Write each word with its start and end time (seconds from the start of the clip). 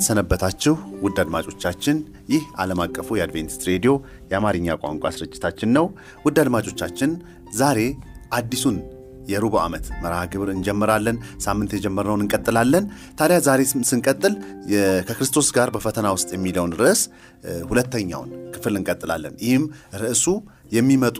እንደምን 0.00 0.08
ሰነበታችሁ 0.08 0.72
ውድ 1.02 1.16
አድማጮቻችን። 1.22 1.96
ይህ 2.32 2.42
ዓለም 2.62 2.78
አቀፉ 2.84 3.08
የአድቬንቲስት 3.16 3.62
ሬዲዮ 3.68 3.92
የአማርኛ 4.30 4.76
ቋንቋ 4.82 5.04
ስርጭታችን 5.14 5.70
ነው። 5.76 5.86
ውድ 6.24 6.36
አድማጮቻችን 6.42 7.10
ዛሬ 7.60 7.78
አዲሱን 8.38 8.76
የሩብ 9.30 9.54
ዓመት 9.64 9.86
መርሃ 10.02 10.20
ግብር 10.32 10.48
እንጀምራለን። 10.54 11.16
ሳምንት 11.44 11.72
የጀመርነውን 11.76 12.22
እንቀጥላለን። 12.24 12.84
ታዲያ 13.18 13.38
ዛሬ 13.48 13.60
ስንቀጥል 13.90 14.34
ከክርስቶስ 15.08 15.50
ጋር 15.56 15.70
በፈተና 15.74 16.08
ውስጥ 16.16 16.30
የሚለውን 16.36 16.72
ርዕስ 16.80 17.02
ሁለተኛውን 17.70 18.30
ክፍል 18.54 18.76
እንቀጥላለን። 18.80 19.36
ይህም 19.46 19.66
ርዕሱ 20.02 20.24
የሚመጡ 20.72 21.18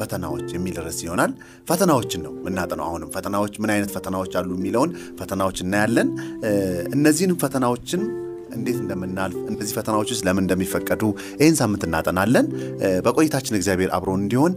ፈተናዎች 0.00 0.48
የሚል 0.54 0.76
ርዕስ 0.82 1.00
ይሆናል። 1.04 1.32
ፈተናዎችን 1.68 2.22
ነው 2.26 2.32
የምናጠነው። 2.38 2.84
አሁንም 2.88 3.10
ፈተናዎች 3.16 3.54
ምን 3.62 3.72
አይነት 3.74 3.90
ፈተናዎች 3.96 4.34
አሉ 4.40 4.50
የሚለውን 4.58 4.90
ፈተናዎች 5.20 5.58
እናያለን። 5.64 6.10
እነዚህንም 6.96 7.38
ፈተናዎችን 7.38 8.02
እንዴት 8.54 8.78
እንደምናልፍ 8.82 9.36
እነዚህ 9.50 9.72
ፈተናዎች 9.76 10.08
ውስጥ 10.12 10.22
ለምን 10.26 10.42
እንደሚፈቀዱ 10.44 11.02
ይህን 11.40 11.56
ሳምንት 11.60 11.82
እናጠናለን። 11.86 12.46
በቆይታችን 13.06 13.56
እግዚአብሔር 13.58 13.90
አብሮን 13.96 14.20
እንዲሆን 14.22 14.52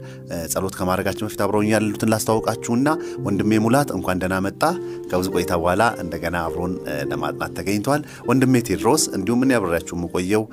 ጸሎት 0.53 0.75
ከማድረጋችን 0.79 1.25
በፊት 1.27 1.41
አብረውን 1.45 1.67
ያሉትን 1.71 2.11
ላስታውቃችሁና 2.13 2.89
ወንድሜ 3.25 3.59
ሙላት 3.65 3.91
እንኳን 3.97 4.21
ደህና 4.21 4.37
መጣ። 4.47 4.61
ከብዙ 5.11 5.27
ቆይታ 5.35 5.51
በኋላ 5.61 5.83
እንደገና 6.03 6.37
አብሮን 6.47 6.73
ለማጥናት 7.11 7.53
ተገኝቷል። 7.59 8.01
ወንድሜ 8.29 8.55
ቴድሮስ 8.69 9.05
እንዲሁም 9.17 9.41
ምን 9.43 9.53
ያብሬያችሁ 9.55 9.95
የምቆየው 9.97 10.43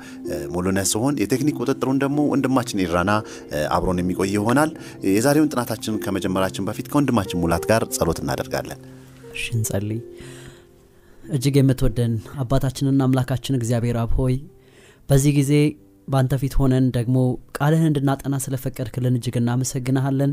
ሙሉነህ 0.53 0.87
ሲሆን 0.91 1.15
የቴክኒክ 1.23 1.57
ቁጥጥሩን 1.61 1.99
ደግሞ 2.03 2.19
ወንድማችን 2.31 2.81
ኢራና 2.85 3.11
አብሮን 3.75 4.01
የሚቆይ 4.03 4.31
ይሆናል። 4.37 4.71
የዛሬውን 5.11 5.51
ጥናታችን 5.53 6.01
ከመጀመራችን 6.05 6.67
በፊት 6.67 6.89
ከወንድማችን 6.91 7.41
ሙላት 7.43 7.65
ጋር 7.71 7.83
ጸሎት 7.95 8.19
እናደርጋለን። 8.23 8.81
እሺ 9.33 9.45
እንጸልይ። 9.55 10.01
እጅግ 11.27 11.55
የምትወደን 11.59 12.13
አባታችንና 12.41 13.01
አምላካችን 13.05 13.57
እግዚአብሔር 13.57 13.97
አብ 14.01 14.13
ሆይ 14.19 14.35
በዚህ 15.09 15.33
ጊዜ 15.37 15.51
በአንተ 16.07 16.33
ፊት 16.41 16.53
ሆነን 16.59 16.85
ደግሞ 16.95 17.15
ቃልህን 17.57 17.87
እንድናጠና 17.89 18.35
ስለፈቀድክልን 18.43 19.15
እጅግ 19.17 19.35
እናመሰግንሃለን። 19.39 20.31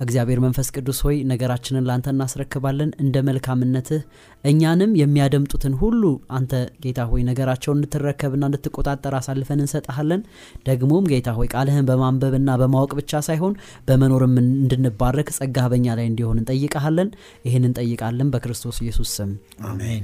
እግዚአብሔር 0.00 0.38
መንፈስ 0.44 0.68
ቅዱስ 0.74 0.98
ሆይ 1.06 1.16
ነገራችንን 1.30 1.84
ለአንተ 1.88 2.06
እናስረክባለን። 2.12 2.90
እንደ 3.02 3.22
መልካምነትህ 3.28 4.00
እኛንም 4.44 4.92
የሚያደምጡትን 5.00 5.74
ሁሉ 5.82 6.02
አንተ 6.38 6.52
ጌታ 6.84 7.04
ሆይ 7.10 7.24
ነገራቸውን 7.28 7.78
እንድትረከብና 7.78 8.48
እንድትቆጣጠር 8.50 9.16
አሳልፈን 9.18 9.62
እንሰጠሃለን። 9.64 10.22
ደግሞም 10.68 11.10
ጌታ 11.12 11.34
ሆይ 11.38 11.50
ቃልህን 11.54 11.88
በማንበብና 11.90 12.56
በማወቅ 12.62 12.92
ብቻ 13.00 13.20
ሳይሆን 13.28 13.56
በመኖርም 13.90 14.34
እንድንባረክ 14.42 15.30
ጸጋህ 15.38 15.68
በኛ 15.74 15.96
ላይ 16.00 16.08
እንዲሆን 16.10 16.40
እንጠይቀሃለን። 16.42 17.10
ይህን 17.44 17.66
እንጠይቃለን 17.70 18.32
በክርስቶስ 18.34 18.78
ኢየሱስ 18.84 19.12
ስም 19.18 19.32
አሜን። 19.66 20.02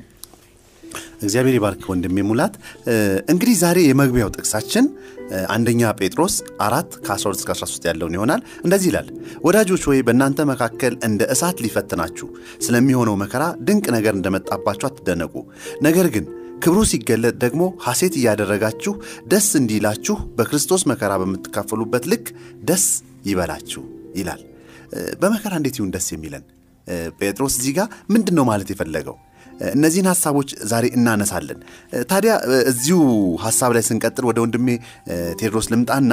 እግዚአብሔር 1.20 1.54
ይባርክ 1.56 1.84
ወንድሜ 1.90 2.22
ሙላት። 2.28 2.54
እንግዲህ 3.32 3.54
ዛሬ 3.62 3.78
የመግቢያው 3.86 4.30
ጥቅሳችን 4.34 4.86
አንደኛ 5.54 5.82
ጴጥሮስ 5.98 6.34
አራት 6.66 6.90
ከ12 7.06 7.40
እስከ 7.40 7.50
13 7.56 7.88
ያለውን 7.90 8.16
ይሆናል። 8.16 8.42
እንደዚህ 8.64 8.88
ይላል፣ 8.90 9.08
ወዳጆች 9.46 9.84
ሆይ 9.88 10.00
በእናንተ 10.06 10.40
መካከል 10.52 10.94
እንደ 11.08 11.22
እሳት 11.34 11.60
ሊፈትናችሁ 11.64 12.28
ስለሚሆነው 12.66 13.16
መከራ 13.22 13.44
ድንቅ 13.68 13.86
ነገር 13.96 14.14
እንደመጣባችሁ 14.18 14.88
አትደነቁ። 14.90 15.34
ነገር 15.82 16.08
ግን 16.16 16.26
ክብሩ 16.62 16.80
ሲገለጥ 16.90 17.34
ደግሞ 17.42 17.62
ሐሴት 17.86 18.14
እያደረጋችሁ 18.20 18.92
ደስ 19.28 19.48
እንዲላችሁ 19.60 20.16
በክርስቶስ 20.38 20.84
መከራ 20.90 21.12
በምትካፈሉበት 21.22 22.04
ልክ 22.12 22.26
ደስ 22.64 22.86
ይበላችሁ 23.26 23.82
ይላል። 24.16 24.42
በመከራ 25.20 25.52
እንዴት 25.60 25.76
ይሁን 25.78 25.90
ደስ 25.94 26.06
የሚለን? 26.14 26.44
ጴጥሮስ 27.20 27.54
እዚህ 27.58 27.72
ጋር 27.78 27.86
ምንድን 28.14 28.34
ነው 28.38 28.44
ማለት 28.50 28.68
የፈለገው? 28.72 29.16
እነዚህን 29.74 30.08
ሀሳቦች 30.10 30.50
ዛሬ 30.70 30.84
እናነሳለን። 30.96 31.60
ታዲያ 32.10 32.32
እዚሁ 32.72 32.98
ሀሳብ 33.44 33.70
ላይ 33.76 33.84
ስንቀጥል 33.88 34.24
ወደ 34.30 34.38
ወንድሜ 34.44 34.68
ቴድሮስ 35.40 35.68
ልምጣና 35.72 36.12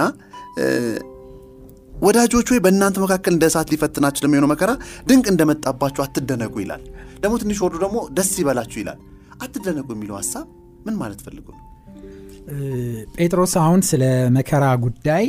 ወዳጆች 2.03 2.47
ሆይ 2.51 2.59
በእናንተ 2.59 2.97
መካከል 3.03 3.33
እንደ 3.33 3.45
እሳት 3.51 3.67
ሊፈትናችሁ 3.73 4.21
ለሚሆነው 4.25 4.49
መከራ 4.51 4.71
ድንቅ 5.09 5.25
እንደመጣባችሁ 5.33 6.01
አትደነቁ 6.05 6.53
ይላል። 6.63 6.81
ደግሞ 7.19 7.33
ትንሽ 7.43 7.59
ወዱ 7.65 7.73
ደግሞ 7.83 7.97
ደስ 8.17 8.31
ይበላችሁ 8.41 8.79
ይላል። 8.81 8.99
አትደነቁ 9.43 9.87
የሚለው 9.95 10.15
ሀሳብ 10.21 10.45
ምን 10.85 10.95
ማለት 11.01 11.19
ፈልጎ 11.25 11.47
ነው? 11.53 11.61
ጴጥሮስ 13.15 13.53
አሁን 13.61 13.81
ስለ 13.89 14.03
መከራ 14.37 14.65
ጉዳይ 14.85 15.25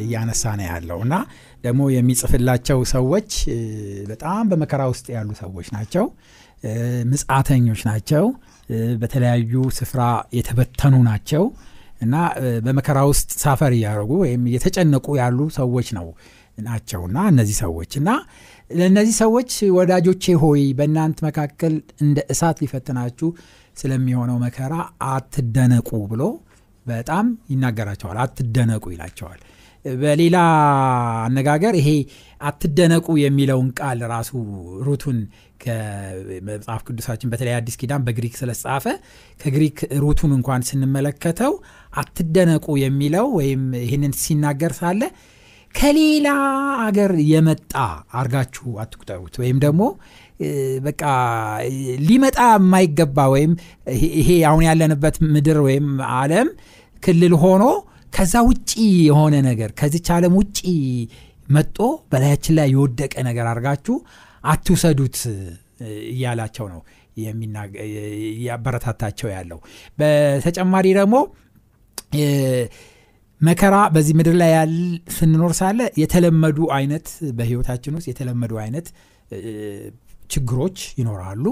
እያነሳ 0.00 0.42
ነው 0.58 0.66
ያለው 0.70 0.98
እና 1.04 1.14
ደግሞ 1.64 1.82
የሚጽፍላቸው 1.94 2.78
ሰዎች 2.92 3.30
በጣም 4.10 4.42
በመከራ 4.50 4.82
ውስጥ 4.92 5.06
ያሉ 5.16 5.30
ሰዎች 5.40 5.68
ናቸው። 5.76 6.04
ምጻተኞች 7.10 7.82
ናቸው። 7.88 8.24
በተለያዩ 9.00 9.52
ስፍራ 9.78 10.02
የተበተኑ 10.36 10.96
ናቸው 11.08 11.44
እና 12.04 12.16
በመከራ 12.64 12.98
ውስጥ 13.10 13.30
ሳፈር 13.42 13.72
እያደረጉ 13.76 14.10
ወይም 14.22 14.42
እየተጨነቁ 14.50 15.06
ያሉ 15.20 15.38
ሰዎች 15.56 15.88
ነው 15.96 16.06
ናቸው 16.58 17.02
እና 17.08 17.18
እነዚህ 17.30 17.56
ሰዎች 17.62 17.92
እና 18.00 18.10
ለእነዚህ 18.70 19.14
ሰዎች 19.20 19.50
ወዳጆቼ 19.76 20.24
ሆይ 20.42 20.62
በእናንተ 20.78 21.18
መካከል 21.26 21.74
እንደ 22.04 22.18
እሳት 22.32 22.58
ሊፈትናችሁ 22.62 23.28
ስለሚሆነው 23.76 24.36
መከራ 24.44 24.74
አትደነቁ 25.10 25.90
ብሎ 26.12 26.22
በጣም 26.86 27.26
ይናገራቸዋል። 27.52 28.18
አትደነቁ 28.24 28.84
ይላቸዋል። 28.94 29.40
በሌላ 29.84 30.36
አነጋገር 31.26 31.74
ይሄ 31.78 31.90
አትደነቁ 32.40 33.06
የሚለውን 33.22 33.68
ቃል 33.78 34.00
ራሱ 34.12 34.30
ሩቱን 34.86 35.18
ከመጽሐፍ 35.64 36.82
ቅዱሳችን 36.86 37.30
በተለይ 37.32 37.54
አዲስ 37.58 37.74
ኪዳን 37.80 38.04
በግሪክ 38.06 38.34
ስለተጻፈ 38.40 38.84
ከግሪክ 39.40 39.78
ሩቱን 40.04 40.32
እንኳን 40.38 40.64
ስንመለከተው 40.68 41.52
አትደነቁ 41.94 42.76
የሚለው 42.84 43.28
ወይም 43.38 43.62
ይህንን 43.84 44.14
ሲናገር 44.22 44.74
ሳለ 44.80 45.02
ከሌላ 45.74 46.28
አገር 46.86 47.12
የመጣ 47.32 47.72
አርጋችሁ 48.20 48.70
አትቁጠሩት 48.84 49.34
ወይም 49.42 49.58
ደግሞ 49.64 49.82
በቃ 50.86 51.02
ሊመጣ 52.08 52.38
የማይገባ 52.54 53.26
ወይም 53.34 53.52
ይሄ 54.16 54.28
አሁን 54.50 54.64
ያለንበት 54.68 55.16
ምድር 55.34 55.58
ወይም 55.66 55.86
ዓለም 56.16 56.48
ክልል 57.02 57.34
ሆኖ 57.42 57.64
ከዛ 58.12 58.34
ውጪ 58.48 58.70
የሆነ 59.06 59.34
ነገር 59.48 59.70
ከዚች 59.80 60.08
ዓለም 60.14 60.34
ውጪ 60.40 60.58
መጦ 61.48 61.78
በላያችን 62.10 62.54
ላይ 62.58 62.68
የወደቀ 62.74 63.14
ነገር 63.28 63.46
አድርጋችሁ 63.52 63.96
አትውሰዱት 64.44 65.18
እያላቸው 66.10 66.66
ነው 66.72 66.80
ያበረታታቸው 68.46 69.28
ያለው። 69.34 69.58
በተጨማሪ 69.98 70.86
ደግሞ 70.98 71.16
መከራ 73.40 73.76
በዚህ 73.94 74.14
ምድር 74.18 74.34
ላይ 74.40 74.50
ያል 74.54 74.72
ስንኖር 75.16 75.52
ሳለ 75.58 75.80
የተለመዱ 76.02 76.58
አይነት 76.76 77.06
በህይወታችን 77.38 77.94
ውስጥ 77.98 78.08
የተለመዱ 78.10 78.52
አይነት 78.64 78.86
ችግሮች 80.30 80.78
ይኖራሉ። 81.00 81.44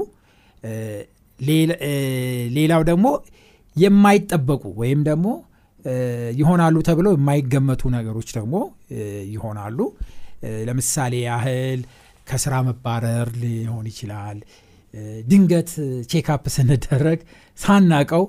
ሌላው 2.56 2.82
ደግሞ 2.90 3.06
የማይጠበቁ 3.76 4.62
ወይም 4.80 5.00
ደግሞ 5.08 5.26
ይሆናሉ 6.40 6.76
ተብለው 6.88 7.12
የማይገመቱ 7.16 7.82
ነገሮች 7.96 8.28
ደግሞ 8.36 8.54
ይሆናሉ። 9.32 9.78
ለምሳሌ 10.68 11.14
ያህል 11.28 11.80
ከስራ 12.28 12.54
መባረር 12.66 13.28
ሊሆን 13.42 13.86
ይችላል። 13.90 14.38
ድንገት 15.30 15.70
checkup 16.12 16.44
ስንደረግ 16.54 17.20
ሳናቀው 17.58 18.24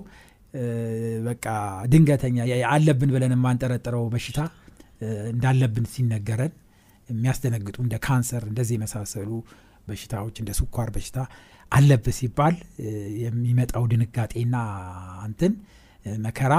በቃ 1.27 1.45
ድንገተኛ 1.91 2.37
አለብን 2.71 3.11
ብለን 3.15 3.33
የማንጠረጥረው 3.35 4.03
በሽታ 4.13 4.39
እንዳለብን 5.33 5.85
ሲነገረን 5.93 6.53
የሚያስደነግጡ 7.09 7.77
እንደ 7.83 7.95
ካንሰር 8.05 8.43
እንደዚህ 8.49 8.75
የመሳሰሉ 8.77 9.29
በሽታዎች 9.87 10.35
እንደ 10.41 10.51
ስኳር 10.59 10.89
በሽታ 10.95 11.19
አለብህ 11.71 12.15
ሲባል 12.19 12.55
የሚመጣው 13.23 13.83
ድንጋጤና 13.91 14.55
አንትን 15.25 15.53
መከራ 16.25 16.53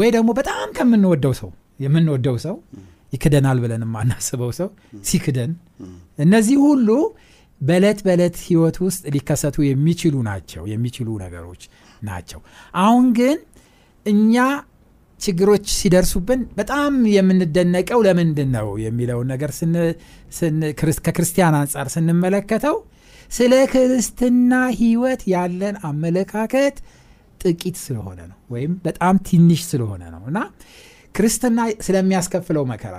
ወይ 0.00 0.10
ደግሞ 0.14 0.30
በጣም 0.38 0.68
ከምንወደው 0.76 1.32
ሰው 1.40 1.50
የምንወደው 1.84 2.36
ሰው 2.44 2.56
ይክደናል 3.12 3.58
ብለን 3.62 3.82
የማናስበው 3.86 4.50
ሰው 4.58 4.68
ሲክደን 5.04 5.52
እነዚህ 6.18 6.56
ሁሉ 6.66 6.88
በዕለት 7.60 8.00
በዕለት 8.06 8.36
ህይወት 8.44 8.76
ውስጥ 8.84 9.02
ሊከሰቱ 9.14 9.56
የሚችሉ 9.66 10.16
ናቸው 10.28 10.64
የሚችሉ 10.72 11.08
ነገሮች 11.22 11.62
ናቸው። 12.02 12.40
አሁን 12.82 13.06
ግን 13.18 13.38
እኛ 14.06 14.34
ችግሮች 15.20 15.64
ሲደርሱብን 15.78 16.40
በጣም 16.58 16.92
የምንደነቀው 17.14 18.00
ለምንድን 18.06 18.50
ነው 18.56 18.68
የሚለውን 18.84 19.26
ነገር 19.32 19.50
ከክርስቲያን 21.00 21.56
አንጻር 21.60 21.88
ስንመለከተው 21.94 22.76
ስለ 23.30 23.54
ክርስትና 23.72 24.52
ህይወት 24.78 25.22
ያለን 25.32 25.76
አመለካከት 25.88 26.76
ጥቂት 27.42 27.76
ስለሆነ 27.84 28.20
ነው 28.30 28.38
ወይም 28.50 28.72
በጣም 28.84 29.14
ትንሽ 29.28 29.60
ስለሆነ 29.70 30.02
ነው። 30.14 30.22
እና 30.30 30.38
ክርስትና 31.14 31.58
ስለሚያስከፍለው 31.86 32.64
መከራ 32.70 32.96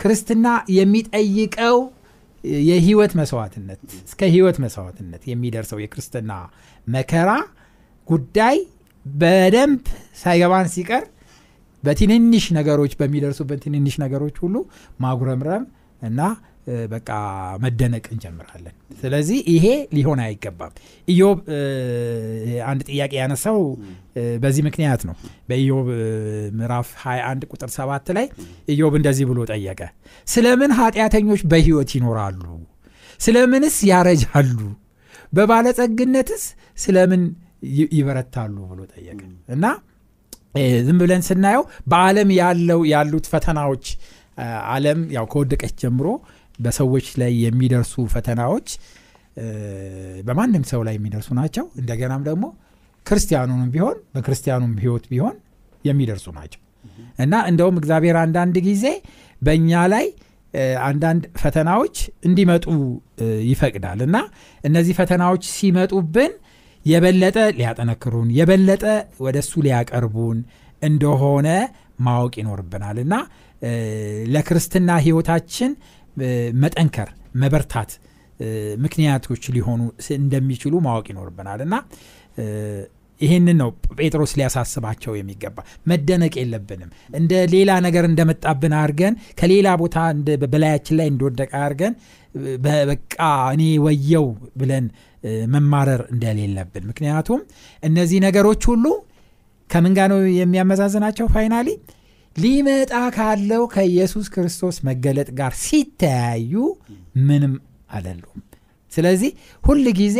ክርስትና 0.00 0.46
የሚጠይቀው 0.76 1.76
የህይወት 2.64 3.12
መስዋዕትነት 3.18 3.80
እስከ 4.06 4.20
ህይወት 4.32 4.56
መስዋዕትነት 4.62 5.22
የሚደርሰው 5.30 5.78
የክርስትና 5.82 6.32
መከራ 6.86 7.30
ጉዳይ 8.08 8.56
በደንብ 9.06 9.84
ሳይገባን 10.22 10.68
ሲቀር 10.74 11.04
በትንንሽ 11.82 12.44
ነገሮች 12.56 12.92
በሚደርሱበት 12.98 13.60
ትንንሽ 13.64 13.94
ነገሮች 14.02 14.36
ሁሉ 14.42 14.56
ማጉረምረም 15.00 15.64
እና 16.02 16.20
በቃ 16.90 17.08
መደነቅ 17.62 18.04
እንጀምራለን። 18.12 18.74
ስለዚህ 19.00 19.38
ይሄ 19.52 19.64
ሊሆን 19.96 20.20
አይገባም። 20.24 20.72
ኢዮብ 21.08 21.38
አንድ 22.66 22.80
ጥያቄ 22.90 23.12
ያነሳው 23.20 23.58
በዚህ 24.42 24.62
ምክንያት 24.68 25.02
ነው። 25.08 25.14
በኢዮብ 25.48 25.88
ምዕራፍ 26.58 26.88
21 27.02 27.48
ቁጥር 27.52 27.70
7 27.76 28.12
ላይ 28.18 28.26
ኢዮብ 28.68 28.94
እንደዚህ 29.00 29.26
ብሎ 29.30 29.38
ጠየቀ። 29.52 29.80
ስለምን 30.26 30.72
ኃጢአተኞች 30.78 31.42
በህይወት 31.50 31.92
ይኖራሉ? 31.98 32.42
ስለምንስ 33.20 33.76
ያረጃሉ? 33.90 34.58
በባለጸግነትስ 35.32 36.44
ስለምን 36.78 37.22
ይበረታሉ? 37.92 38.56
ብሎ 38.70 38.80
ጠየቀ። 38.94 39.20
እና 39.48 39.64
ዝም 40.86 40.98
ብለን 41.00 41.22
ስናየው 41.26 41.62
በአለም 41.90 42.30
ያለው 42.38 42.80
ያሉት 42.90 43.26
ፈተናዎች 43.32 43.84
አለም 44.72 45.00
ያው 45.14 45.24
ከወደቀች 45.32 45.72
ጀምሮ 45.82 46.06
በሰዎች 46.58 47.06
ላይ 47.20 47.32
የሚደርሱ 47.44 47.94
ፈተናዎች 48.12 48.68
በማንም 50.26 50.64
ሰው 50.70 50.80
ላይ 50.86 50.94
የሚደርሱ 50.98 51.28
ናቸው። 51.38 51.64
እንደገናም 51.80 52.22
ደግሞ 52.28 52.44
ክርስቲያኑንም 53.06 53.70
ቢሆን 53.74 53.96
በክርስቲያኑም 54.14 54.72
ህይወት 54.82 55.04
ቢሆን 55.12 55.36
የሚደርሱ 55.84 56.26
ናቸው። 56.36 56.60
እና 57.18 57.34
እንደውም 57.50 57.76
እግዚአብሔር 57.80 58.16
አንዳንድ 58.22 58.56
ጊዜ 58.68 58.84
በእኛ 59.42 59.80
ላይ 59.92 60.06
አንዳንድ 60.86 61.22
ፈተናዎች 61.42 61.96
እንዲመጡ 62.26 62.64
ይፈቅዳል። 63.50 64.00
እና 64.06 64.16
እነዚህ 64.64 64.94
ፈተናዎች 64.98 65.44
ሲመጡብን 65.54 66.32
የበለጠ 66.86 67.38
ሊያጠነክሩን 67.58 68.28
የበለጠ 68.38 68.84
ወደ 69.26 69.36
እሱ 69.44 69.52
ሊያቀርቡን 69.66 70.38
እንደሆነ 70.82 71.48
ማወቅ 72.06 72.34
ይኖርብናል። 72.40 72.96
እና 73.04 73.14
ለክርስትና 74.34 74.90
ህይወታችን 75.04 75.72
መጠንከር 76.62 77.10
መበርታት 77.42 77.92
ምክንያቶች 78.84 79.42
ሊሆኑ 79.54 79.80
እንደሚችሉ 80.18 80.74
ማወቅ 80.86 81.06
ይኖርብናል። 81.10 81.60
እና 81.66 81.74
ይህንን 83.20 83.56
ነው 83.60 83.68
ጴጥሮስ 83.98 84.32
ሊያሳስባቸው 84.38 85.12
የሚገባ። 85.16 85.58
መደነቅ 85.86 86.32
የለብንም። 86.40 86.88
እንደ 87.14 87.32
ሌላ 87.52 87.70
ነገር 87.86 88.04
እንደመጣብን 88.08 88.74
አድርገን 88.80 89.14
ከሌላ 89.40 89.68
ቦታ 89.82 89.96
በላያችን 90.44 90.96
ላይ 91.00 91.08
እንደወደቀ 91.12 91.52
አድርገን 91.60 91.94
በቃ 92.88 93.16
እኔ 93.54 93.62
ወየው 93.84 94.26
ብለን 94.60 94.84
መማረር 95.54 96.02
እንደሌለብን። 96.14 96.84
ምክንያቱም 96.90 97.40
እነዚህ 97.82 98.20
ነገሮች 98.26 98.62
ሁሉ 98.70 98.84
ከምን 99.70 99.92
ጋር 99.98 100.08
ነው 100.12 100.20
የሚያመዛዝናቸው? 100.38 101.26
ፋይናሊ 101.34 101.68
ሊመጣ 102.36 102.92
ካለው 103.16 103.62
ከኢየሱስ 103.72 104.26
ክርስቶስ 104.34 104.76
መገለጥ 104.88 105.28
ጋር 105.40 105.52
ሲተያዩ 105.62 106.52
ምንም 107.26 107.54
አይደሉም። 107.90 108.40
ስለዚህ 108.92 109.30
ሁል 109.62 109.84
ጊዜ 110.00 110.18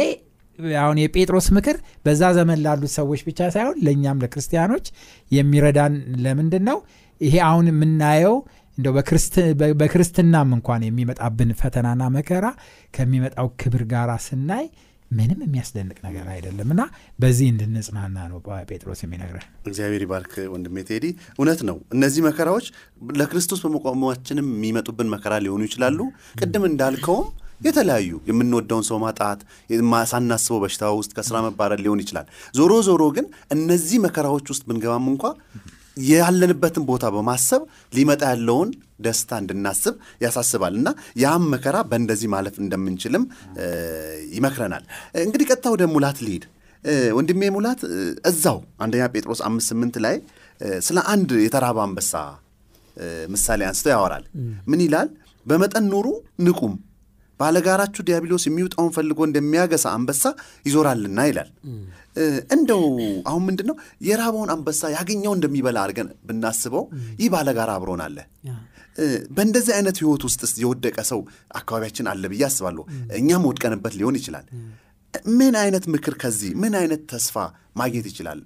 አሁን 0.81 0.97
የጴጥሮስ 1.01 1.47
ምክር 1.57 1.77
በዛ 2.05 2.23
ዘመን 2.37 2.59
ላሉት 2.65 2.93
ሰዎች 2.97 3.21
ብቻ 3.29 3.41
ሳይሆን 3.55 3.79
ለእኛም 3.87 4.21
ለክርስቲያኖች 4.23 4.87
የሚረዳን 5.31 5.95
ለምንድን 6.25 6.65
ነው 6.69 6.79
ይሄ 7.21 7.35
አሁን 7.49 7.67
የምናየው 7.71 8.37
እንደው 8.79 8.93
በክርስትናም 9.81 10.51
እንኳን 10.57 10.83
የሚመጣብን 10.87 11.51
ፈተናና 11.61 12.03
መከራ 12.15 12.47
ከሚመጣው 12.95 13.49
ክብር 13.61 13.83
ጋር 13.93 14.11
ስናይ 14.27 14.65
ምንም 15.13 15.41
የሚያስደንቅ 15.45 15.97
ነገር 16.07 16.27
አይደለም። 16.33 16.69
እና 16.75 16.83
በዚህ 17.19 17.47
እንድንጽናና 17.53 18.17
ነው 18.31 18.39
ጴጥሮስ 18.71 19.01
የሚነግረን። 19.05 19.47
እግዚአብሔር 19.69 20.03
ይባርክ 20.05 20.35
ወንድሜ 20.53 20.85
ቴዲ። 20.89 21.07
እውነት 21.35 21.61
ነው። 21.69 21.79
እነዚህ 21.97 22.23
መከራዎች 22.29 22.67
ለክርስቶስ 23.19 23.63
በመቆማችንም 23.65 24.49
የሚመጡብን 24.55 25.13
መከራ 25.15 25.35
ሊሆኑ 25.45 25.63
ይችላሉ። 25.69 25.99
ቅድም 26.41 26.67
እንዳልከውም 26.71 27.29
የተለያዩ 27.61 28.13
የምንወደውን 28.29 28.85
ሰው 28.89 28.99
ማጣት 29.03 29.41
ሳናስበው 30.11 30.59
በሽታ 30.63 30.85
ውስጥ 30.97 31.13
ከስራ 31.17 31.37
መባረር 31.45 31.81
ሊሆን 31.85 32.01
ይችላል። 32.03 32.27
ዞሮ 32.55 32.73
ዞሮ 32.89 33.03
ግን 33.17 33.27
እነዚህ 33.57 33.99
መከራዎች 34.07 34.47
ውስጥ 34.53 34.65
ብንገባም 34.69 35.07
እንኳ 35.13 35.25
ያለንበትን 35.97 36.85
ቦታ 36.89 37.05
በማሰብ 37.15 37.63
ሊመጣ 37.93 38.23
ያለውን 38.31 38.71
ደስታ 39.01 39.31
እንድናስብ 39.43 39.95
ያሳስባል 40.25 40.75
እና 40.81 40.89
ያም 41.23 41.45
መከራ 41.55 41.77
በእንደዚህ 41.91 42.29
ማለፍ 42.35 42.57
እንደምንችልም 42.65 43.25
ይመክረናል። 44.37 44.85
እንግዲህ 45.25 45.49
ቀጥታ 45.51 45.67
ወደ 45.75 45.87
ሙላት 45.95 46.21
ልሂድ። 46.27 46.45
ወንድሜ 47.17 47.43
ሙላት 47.57 47.81
እዛው 48.31 48.57
አንደኛ 48.85 49.03
ጴጥሮስ 49.15 49.41
አምስት 49.49 49.69
ስምንት 49.73 49.97
ላይ 50.05 50.17
ስለ 50.87 50.99
አንድ 51.13 51.31
የተራበ 51.45 51.79
አንበሳ 51.85 52.15
ምሳሌ 53.33 53.61
አንስቶ 53.69 53.87
ያወራል። 53.93 54.25
ምን 54.71 54.81
ይላል? 54.87 55.09
በመጠን 55.47 55.85
ኑሩ 55.93 56.07
ንቁም 56.47 56.75
ባለጋራችሁ 57.41 58.03
ዲያብሎስ 58.09 58.45
የሚውጣውን 58.49 58.91
ፈልጎ 58.97 59.21
እንደሚያገሳ 59.29 59.85
አንበሳ 59.97 60.25
ይዞራልና 60.67 61.21
ይላል። 61.31 61.51
እንደው 62.57 62.83
አሁን 63.29 63.43
ምንድን 63.49 63.67
ነው 63.71 63.77
የራበውን 64.07 64.51
አንበሳ 64.55 64.91
ያገኘው 64.97 65.33
እንደሚበላ 65.37 65.79
አድርገን 65.85 66.09
ብናስበው 66.29 66.85
ይህ 67.21 67.31
ባለጋራ 67.35 67.71
አብሮን 67.79 68.03
አለ። 68.07 68.19
በእንደዚህ 69.37 69.73
አይነት 69.77 69.97
ህይወት 70.03 70.23
ውስጥ 70.29 70.43
የወደቀ 70.63 70.99
ሰው 71.11 71.21
አካባቢያችን 71.55 72.09
አለ 72.13 72.25
ብዬ 72.33 72.43
አስባለሁ። 72.49 72.83
እኛም 73.21 73.47
ወድቀንበት 73.49 73.95
ሊሆን 74.01 74.19
ይችላል። 74.21 74.47
ምን 75.39 75.55
አይነት 75.63 75.85
ምክር 75.95 76.15
ከዚህ 76.23 76.51
ምን 76.63 76.75
አይነት 76.81 77.03
ተስፋ 77.11 77.37
ማግኘት 77.77 78.07
ይችላል? 78.11 78.39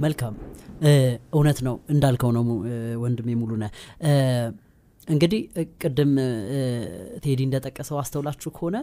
መልካም። 0.00 0.34
እውነት 1.34 1.58
ነው። 1.66 1.74
እንዳልከው 1.92 2.30
ነው 2.36 2.44
ወንድሜ 3.02 3.28
ሙሉነ 3.40 3.64
እንግዲህ 5.08 5.40
ቅድም 5.82 6.12
ቴዲ 7.24 7.40
እንደጠቀሰው 7.46 7.96
አስተውላችሁ 8.00 8.50
ከሆነ 8.54 8.76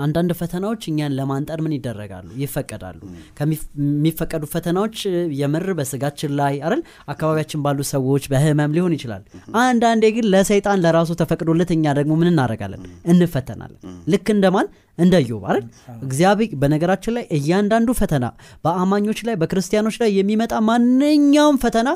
አንዳንድ 0.00 0.30
ፈተናዎች 0.38 0.82
እኛን 0.90 1.14
ለማንጠር 1.18 1.58
ምን 1.64 1.74
ይደረጋሉ? 1.76 2.28
ይፈቀዳሉ። 2.42 3.00
ከሚፈቀዱ 3.38 4.42
ፈተናዎች 4.54 4.96
የምር 5.40 5.68
በስጋችን 5.78 6.32
ላይ 6.40 6.54
አይደል? 6.64 6.82
አካባቢያችን 7.12 7.62
ባሉ 7.64 7.80
ሰዎች 7.92 8.26
በህመም 8.32 8.74
ሊሆን 8.76 8.94
ይችላል። 8.96 9.22
አንዳንዴ 9.62 10.04
ግን 10.16 10.28
ለሰይጣን 10.34 10.82
ለራሱ 10.84 11.10
ተፈቅዶለት 11.22 11.72
እኛ 11.76 11.94
ደግሞ 11.98 12.14
ምን 12.20 12.30
እናደረጋለን 12.32 12.82
እንፈተናለን። 13.12 13.80
ልክ 14.12 14.28
እንደማን 14.36 14.68
እንደ 14.98 15.16
ዮብ 15.26 15.44
አይደል? 15.50 15.64
እግዚአብሔር 16.02 16.50
በነገራችን 16.62 17.14
ላይ 17.16 17.24
እያንዳንዱ 17.36 17.90
ፈተና 18.00 18.24
በአማኞች 18.64 19.20
ላይ 19.28 19.36
በክርስቲያኖች 19.40 19.96
ላይ 20.02 20.10
የሚመጣ 20.18 20.54
ማንኛውም 20.66 21.58
ፈተና 21.62 21.88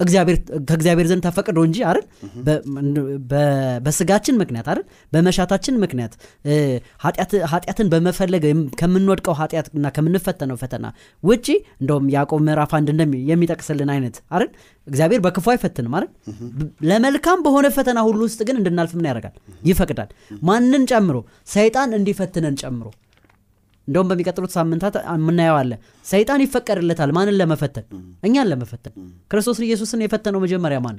ከእግዚአብሔር 0.00 1.06
ዘንድ 1.10 1.22
ተፈቅዶ 1.26 1.58
እንጂ 1.66 1.78
አይደል? 1.88 2.04
በስጋችን 3.86 4.36
ምክንያት 4.40 4.66
አይደል? 4.72 4.84
በመሻታችን 5.12 5.74
ምክንያት 5.84 6.12
ኃጢአትን 7.52 7.88
በመፈለግ 7.92 8.44
ከምንወድቀው 8.80 9.36
ኃጢአትና 9.40 9.86
ከምንፈተነው 9.96 10.58
ፈተና 10.62 10.84
ውጪ 11.22 11.46
እንደውም 11.80 12.06
ያዕቆብ 12.14 12.42
ምዕራፍ 12.48 12.74
አንድ 12.78 12.88
የሚጠቅስልን 13.30 13.90
አይነት 13.96 14.16
አይደል? 14.34 14.50
እግዚአብሔር 14.86 15.20
በክፉ 15.24 15.46
አይፈትንም 15.52 15.94
አይደል? 15.96 16.10
ለመልካም 16.88 17.42
በሆነ 17.46 17.66
ፈተና 17.76 17.98
ሁሉ 18.08 18.20
ውስጥ 18.28 18.40
ግን 18.48 18.56
እንድናልፍ 18.56 18.94
ምን 18.98 19.08
ያደርጋል? 19.10 19.34
ይፈቅዳል። 19.64 20.10
ማንን 20.42 20.84
ጨምሮ? 20.92 21.16
ሰይጣን 21.48 21.96
እንዲፈትነን 21.98 22.56
ጨምሮ 22.62 22.86
እንደውም 23.88 24.08
በሚቀጥሉት 24.10 24.52
ሳምንታት 24.56 24.94
የምናየው 25.12 25.56
አለ። 25.58 25.72
ሰይጣን 26.04 26.40
ይፈቀድለታል። 26.44 27.10
ማንን 27.16 27.36
ለመፈተን? 27.40 27.84
እኛን 28.22 28.48
ለመፈተን። 28.50 28.92
ክርስቶስን 29.30 29.64
ኢየሱስን 29.68 30.02
የፈተነው 30.04 30.40
መጀመሪያ 30.44 30.78
ማን 30.86 30.96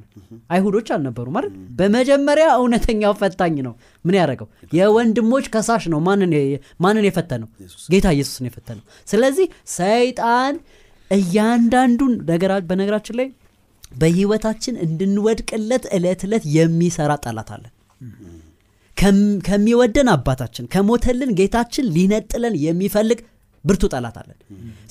አይሁዶች 0.50 0.88
አልነበሩ 0.96 1.28
ማለት 1.36 1.52
በመጀመሪያ 1.80 2.48
እውነተኛው 2.60 3.14
ፈታኝ 3.22 3.58
ነው። 3.68 3.74
ምን 4.06 4.18
ያደረገው? 4.20 4.48
የወንድሞች 4.80 5.48
ከሳሽ 5.54 5.86
ነው 5.94 6.02
ማንን 6.80 7.04
የፈተነው? 7.08 7.50
ጌታ 7.90 8.08
ኢየሱስን 8.18 8.48
የፈተነው። 8.50 8.84
ስለዚህ 9.08 9.48
ሰይጣን 9.78 10.56
እያንዳንዱን 11.12 12.14
በነገራችን 12.70 13.18
ላይ 13.20 13.28
በህይወታችን 13.94 14.76
እንድንወድቅለት 14.84 15.86
ዕለት 15.96 16.24
ዕለት 16.28 16.44
የሚሰራ 16.56 17.12
ጠላት 17.24 17.50
አለን 17.56 17.72
ከሚወደን 19.48 20.10
አባታችን 20.14 20.70
ከሞተልን 20.74 21.32
ጌታችን 21.40 21.90
ሊነጥለን 21.96 22.56
የሚፈልግ 22.66 23.20
ብርቱ 23.66 23.86
ጠላት 23.94 24.16
አለን። 24.22 24.38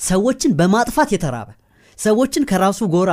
ሰዎችን 0.07 0.51
በማጥፋት 0.59 1.09
የተራበ 1.15 1.49
ሰዎችን 1.97 2.43
ከራሱ 2.49 2.79
ጎራ 2.93 3.11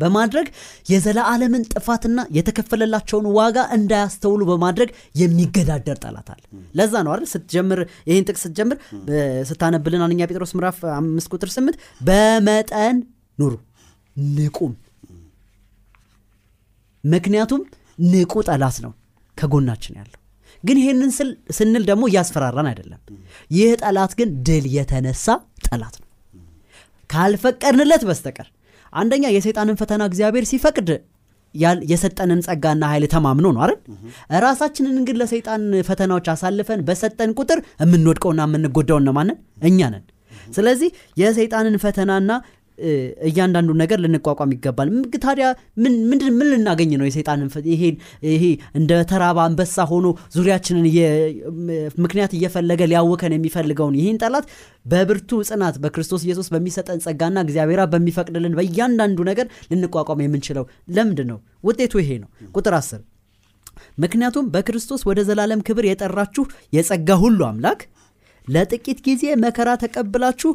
በማድረግ 0.00 0.46
የዘለዓለምን 0.90 1.62
ጥፋትና 1.72 2.20
የተከፈለላቸውን 2.36 3.26
ዋጋ 3.36 3.58
እንዳያስተውሉ 3.76 4.40
በማድረግ 4.50 4.90
የሚገዳደር 5.20 5.98
ጠላት 6.04 6.28
አለ። 6.34 6.42
ለዛ 6.74 6.92
ነው 7.06 7.12
አይደል? 7.14 7.28
ስትጀምር 7.32 7.80
ይህን 8.10 8.26
ጥቅስ 8.28 8.42
ስትጀምር 8.46 8.76
ስታነብልን 9.50 10.04
አንደኛ 10.06 10.28
ጴጥሮስ 10.30 10.52
ምዕራፍ 10.58 10.78
አምስት 10.98 11.30
ቁጥር 11.34 11.50
ስምንት 11.56 11.78
በመጠን 12.00 12.98
ኑሩ 13.38 13.52
ንቁም። 14.36 14.74
ምክንያቱም 17.04 17.62
ንቁ 18.06 18.32
ጠላት 18.48 18.78
ነው 18.84 18.92
ከጎናችን 19.38 19.94
ያለው 20.00 20.19
ግን 20.64 20.78
ይህንን 20.80 21.10
ስንል 21.58 21.84
ደግሞ 21.90 22.04
እያስፈራራን 22.10 22.68
አይደለም። 22.70 23.00
ይህ 23.50 23.70
ጠላት 23.82 24.12
ግን 24.18 24.30
ድል 24.46 24.66
የተነሳ 24.74 25.26
ጠላት 25.66 25.94
ነው። 26.00 26.06
ካልፈቀድንለት 27.10 28.02
በስተቀር 28.08 28.48
አንደኛ 28.92 29.24
የሰይጣንን 29.34 29.78
ፈተና 29.80 30.02
እግዚአብሔር 30.10 30.44
ሲፈቅድ 30.50 30.88
የሰጠንን 31.90 32.40
ጸጋና 32.46 32.82
ኃይል 32.90 33.04
ተማምኖ 33.12 33.46
ነው 33.54 33.62
አይደል? 33.64 33.78
ራሳችንን 34.44 34.98
ግን 35.06 35.16
ለሰይጣን 35.20 35.62
ፈተናዎች 35.88 36.26
አሳልፈን 36.32 36.80
በሰጠን 36.88 37.30
ቁጥር 37.40 37.58
የምንወድቀውና 37.82 38.42
የምንጎዳው 38.48 38.98
እነማንን 39.02 39.38
እኛ 39.68 39.88
ነን። 39.94 40.04
ስለዚህ 40.56 40.90
የሰይጣንን 41.16 41.76
ፈተናና 41.82 42.30
እያንዳንዱ 43.28 43.70
ነገር 43.80 43.98
ልንቋቋም 44.04 44.52
ይገባል። 44.54 44.88
ታዲያ 45.24 45.46
ምን 45.82 45.94
ምንድን 46.10 46.34
ምን 46.38 46.48
ልናገኝ 46.52 46.92
ነው 47.00 47.06
የሰይጣንን 47.08 47.48
ይሄ 48.32 48.44
እንደ 48.80 49.00
ተራባ 49.10 49.38
አንበሳ 49.46 49.86
ሆኖ 49.90 50.06
ዙሪያችንን 50.36 50.86
ምክንያት 52.04 52.32
እየፈለገ 52.38 52.80
ሊያወከን 52.90 53.34
የሚፈልገውን 53.36 53.98
ይህን 54.00 54.20
ጠላት 54.24 54.46
በብርቱ 54.86 55.40
ጽናት 55.50 55.76
በክርስቶስ 55.82 56.24
ኢየሱስ 56.26 56.48
በሚሰጠን 56.54 57.02
ጸጋና 57.06 57.38
እግዚአብሔር 57.46 57.80
አብ 57.84 57.92
በሚፈቅድልን 57.94 58.56
በእያንዳንዱ 58.58 59.20
ነገር 59.30 59.46
ልንቋቋም 59.72 60.22
የምንችለው 60.24 60.64
ለምንድን 60.96 61.28
ነው? 61.32 61.38
ውጤቱ 61.64 61.94
ይሄ 62.02 62.10
ነው። 62.22 62.28
ቁጥር 62.54 62.74
10 62.78 63.00
ምክንያቱም 64.02 64.46
በክርስቶስ 64.54 65.02
ወደ 65.08 65.20
ዘላለም 65.28 65.60
ክብር 65.66 65.84
የጠራችሁ 65.88 66.44
የጸጋ 66.72 67.10
ሁሉ 67.22 67.40
አምላክ 67.48 67.80
ለጥቂት 68.50 68.98
ጊዜ 69.06 69.24
መከራ 69.44 69.68
ተቀብላችሁ 69.82 70.50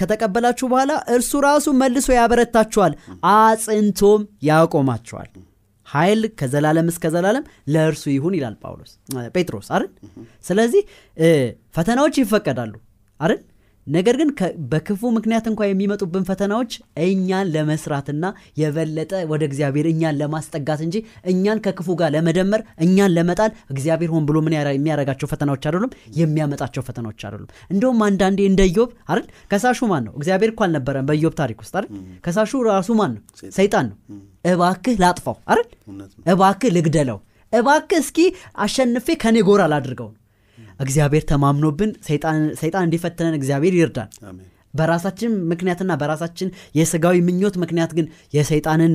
ከተቀበላችሁ 0.00 0.66
በኋላ 0.72 0.92
እርሱ 1.16 1.40
ራሱ 1.46 1.66
መልሶ 1.80 2.08
ያበረታችኋል 2.18 2.94
አጽንቶም 3.32 4.22
ያቆማችኋል። 4.48 5.30
ኃይል 5.86 6.20
ከዘላለም 6.40 6.86
እስከ 6.92 7.06
ዘላለም 7.14 7.44
ለእርሱ 7.72 8.04
ይሁን 8.14 8.34
ይላል 8.38 8.54
ጳውሎስ 8.62 8.92
ጴጥሮስ 9.34 9.66
አይደል? 9.74 9.88
ስለዚህ 10.44 10.82
ፈተናዎች 11.74 12.14
ይፈቀዳሉ 12.22 12.72
አይደል 13.20 13.40
ነገር 13.86 14.14
ግን 14.18 14.28
በክፉ 14.72 15.10
ምክንያት 15.14 15.46
እንኳ 15.50 15.60
የሚመጡብን 15.66 16.24
ፈተናዎች 16.28 16.72
እኛን 17.06 17.46
ለመስራትና 17.54 18.24
የበለጠ 18.60 19.12
ወደ 19.30 19.42
እግዚአብሔር 19.48 19.86
እኛን 19.90 20.18
ለማስጠጋት 20.20 20.80
እንጂ 20.84 20.96
እኛን 21.32 21.62
ከክፉ 21.64 21.96
ጋር 22.00 22.10
ለመደመር 22.14 22.62
እኛን 22.84 23.14
ለመጣል 23.16 23.50
እግዚአብሔር 23.74 24.12
ሆን 24.14 24.26
ብሎ 24.28 24.38
ምን 24.44 24.56
ያረ- 24.58 24.74
የሚያረጋቸው 24.76 25.30
ፈተናዎች 25.32 25.64
አይደሉም? 25.64 25.92
የሚያመጣቸው 26.20 26.84
ፈተናዎች 26.88 27.20
አይደሉም። 27.24 27.50
እንደውም 27.70 28.00
አንዳንዴ 28.08 28.40
እንደ 28.50 28.62
ኢዮብ 28.70 28.90
አይደል? 29.08 29.26
ከሳሹ 29.52 29.80
ማን 29.90 30.04
ነው? 30.06 30.14
እግዚአብሔር 30.18 30.52
እኮ 30.52 30.62
አልነበረም 30.66 31.08
በኢዮብ 31.08 31.34
ታሪክ 31.40 31.60
ውስጥ 31.62 31.74
አይደል? 31.76 31.90
ከሳሹ 32.24 32.62
ራሱ 32.68 32.90
ማን 32.94 33.12
ነው? 33.16 33.22
ሰይጣን 33.52 33.86
ነው። 33.90 33.98
እባክህ 34.50 34.96
ላጥፋው 35.02 35.36
አይደል? 35.50 35.68
እባክህ 36.32 36.72
ልግደለው። 36.76 37.20
እባክህ 37.52 37.98
እስኪ 38.02 38.18
አሸንፌ 38.62 39.06
ከኔ 39.22 39.38
ጎራ 39.44 39.62
ላድርገው 39.70 40.10
ነው 40.10 40.18
እግዚአብሔር 40.80 41.24
ተማምኖብን 41.30 41.92
ሰይጣን 42.60 42.84
እንዲፈትነን 42.84 43.38
እግዚአብሔር 43.38 43.76
አሜን። 44.24 44.48
በራሳችን 44.74 45.32
ምክንያትና 45.50 45.92
በራሳችን 46.00 46.48
የስጋዊ 46.74 47.16
ምኞት 47.26 47.56
ምክንያት 47.62 47.90
ግን 47.98 48.06
የሰይጣንን 48.34 48.92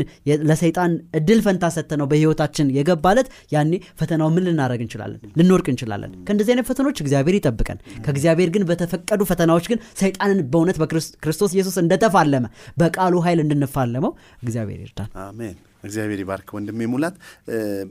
ለሰይጣን 0.50 0.92
እድል 1.20 1.40
ፈንታ 1.46 1.70
ሰተ 1.76 2.00
ነው 2.02 2.08
በህይወታችን 2.12 2.72
የገባለት። 2.78 3.28
ያኔ 3.54 3.72
ፈተናው 4.00 4.32
ምን 4.36 4.46
ልናደረግ 4.48 4.82
እንችላለን? 4.86 5.20
ልንወርቅ 5.40 5.68
እንችላለን። 5.74 6.12
ከእንደዚህ 6.28 6.54
አይነት 6.54 6.68
ፈተኖች 6.72 6.98
እግዚአብሔር 7.04 7.38
ይጠብቀን። 7.40 7.80
ከእግዚአብሔር 8.06 8.52
ግን 8.56 8.66
በተፈቀዱ 8.70 9.22
ፈተናዎች 9.32 9.68
ግን 9.72 9.82
ሰይጣንን 10.02 10.42
በእውነት 10.52 10.80
በክርስቶስ 10.84 11.54
ኢየሱስ 11.58 11.78
እንደተፋለመ 11.84 12.46
በቃሉ 12.78 13.16
ኃይል 13.28 13.42
እንድንፋለመው 13.46 14.14
እግዚአብሔር 14.44 14.82
ይርዳን። 14.84 15.12
አሜን 15.26 15.56
እግዚአብሔር 15.84 16.20
ይባርክ 16.24 16.50
ወንድሜ 16.56 16.88
ሙላት። 16.92 17.16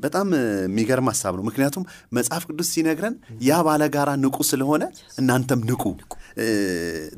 በጣም 0.03 0.29
የሚገርም 0.67 1.09
ሀሳብ 1.13 1.35
ነው። 1.39 1.45
ምክንያቱም 1.49 1.85
መጽሐፍ 2.13 2.45
ቅዱስ 2.49 2.71
ሲነግረን 2.75 3.15
ያ 3.43 3.61
ባለጋራ 3.67 4.11
ንቁ 4.23 4.39
ስለሆነ 4.51 4.85
እናንተም 5.19 5.63
ንቁ 5.71 5.85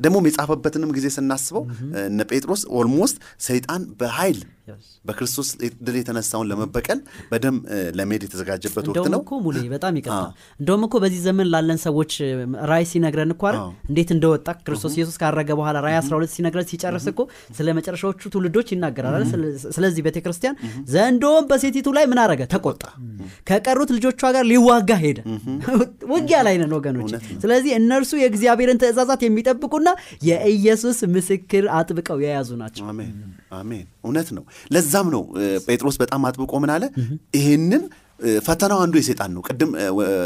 ደግሞም 0.03 0.27
የጻፈበትንም 0.29 0.93
ጊዜ 0.97 1.07
ስናስበው 1.15 1.65
እነ 2.05 2.21
ጴጥሮስ 2.31 2.63
almost 2.79 3.17
ሰይጣን 3.47 3.83
በኃይል 3.99 4.39
በክርስቶስ 5.05 5.47
ድል 5.85 5.95
የተነሳውን 5.99 6.47
ለመበቀል 6.49 6.99
በደም 7.29 7.55
ለመሄድ 7.97 8.23
የተዘጋጀበት 8.25 8.85
ወቅት 8.91 9.07
ነው። 9.13 9.21
እኮ 9.21 9.39
ሙሌ 9.45 9.57
በጣም 9.71 9.93
ይቀጣ 9.99 10.13
አዎ። 10.17 10.27
እንደውም 10.59 10.83
እኮ 10.87 10.95
በዚህ 11.03 11.21
ዘመን 11.25 11.47
ላለን 11.53 11.79
ሰዎች 11.85 12.11
ራእይ 12.71 12.83
ሲነግረን 12.89 13.31
እኮ 13.35 13.43
አይደል? 13.49 13.61
እንዴት 13.89 14.09
እንደወጣ 14.15 14.47
ክርስቶስ 14.65 14.93
ኢየሱስ 14.97 15.15
ካረገ 15.21 15.49
በኋላ 15.59 15.77
ራእይ 15.85 15.95
12 15.99 16.35
ሲነግረን 16.35 16.67
ሲጨርስ 16.71 17.07
እኮ 17.11 17.19
ስለ 17.57 17.67
መጨረሻዎቹ 17.79 18.21
ትውልዶች 18.33 18.69
ይናገራል 18.73 19.25
ስለዚህ 19.75 20.01
ቤተ 20.07 20.17
ክርስቲያን 20.25 20.55
ዘንዶም 20.93 21.47
በሴቲቱ 21.49 21.87
ላይ 21.97 22.05
ምን 22.07 22.21
አረገ? 22.23 22.41
ተቆጣ። 22.53 22.83
ከቀሩት 23.49 23.89
ልጆቿ 23.97 24.21
ጋር 24.29 24.45
ሊዋጋ 24.51 24.91
ሄደ። 25.03 25.19
ውጊያ 26.13 26.37
ላይ 26.47 26.55
ነን 26.61 26.73
ወገኖች። 26.77 27.11
ስለዚህ 27.43 27.71
እነርሱ 27.79 28.11
የእግዚአብሔርን 28.21 28.79
ትእዛዛት 29.01 29.21
የሚጠብቁና 29.25 29.89
የኢየሱስ 30.29 30.97
ምስክር 31.13 31.63
አጥብቀው 31.77 32.17
የያዙ 32.23 32.49
ናቸው። 32.61 32.85
አሜን 33.59 33.85
እውነት 34.03 34.29
ነው። 34.37 34.43
ለዛም 34.73 35.07
ነው 35.15 35.23
ጴጥሮስ 35.67 35.97
በጣም 36.03 36.21
አጥብቆ 36.29 36.53
ምን 36.63 36.71
አለ? 36.75 36.83
ይህንን 37.37 37.83
ፈተናው 38.45 38.79
አንዱ 38.83 38.95
የሰይጣን 38.99 39.31
ነው። 39.35 39.41
ቅድም 39.47 39.69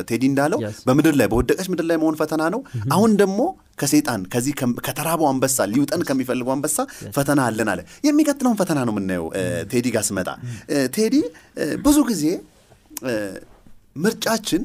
ቴዲ 0.09 0.23
እንዳለው. 0.29 0.59
በምድር 0.87 1.13
ላይ 1.19 1.27
በወደቀች 1.31 1.67
ምድር 1.73 1.85
ላይ 1.89 1.97
መሆን 2.01 2.15
ፈተና 2.21 2.43
ነው። 2.53 2.61
አሁን 2.95 3.11
ደግሞ 3.21 3.39
ከሰይጣን 3.81 4.21
ከዚህ 4.33 4.53
ከተራበው 4.87 5.27
አንበሳ 5.31 5.65
ሊውጠን 5.71 6.01
ከሚፈልገው 6.09 6.53
አንበሳ 6.55 6.77
ፈተና 7.17 7.39
አለን 7.49 7.69
አለ። 7.73 7.79
የሚቀጥለውን 8.07 8.57
ፈተና 8.61 8.79
ነው 8.87 8.93
የምናየው 8.95 9.27
ቴዲ 9.71 9.87
ጋር 9.95 10.05
ስመጣ። 10.09 10.29
ቴዲ 10.97 11.15
ብዙ 11.85 11.99
ጊዜ 12.11 12.25
ምርጫችን 14.03 14.63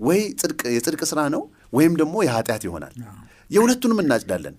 ወይ 0.00 0.20
ጽድቅ 0.40 0.60
የጽድቅ 0.74 1.02
ስራ 1.10 1.20
ነው 1.34 1.42
ወይም 1.72 1.94
ደግሞ 2.00 2.16
የኃጢአት 2.26 2.62
ይሆናል 2.66 2.94
የሁለቱንም 3.50 4.00
እናጭዳለን። 4.02 4.56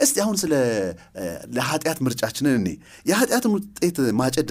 እስቲ 0.00 0.16
አሁን 0.22 0.36
ስለ 0.40 0.54
ለኃጢአት 1.56 1.98
ምርጫችንን 2.04 2.54
እኔ 2.60 2.68
የኃጢአትን 3.06 3.52
ውጤት 3.56 3.98
ማጨድ 4.20 4.50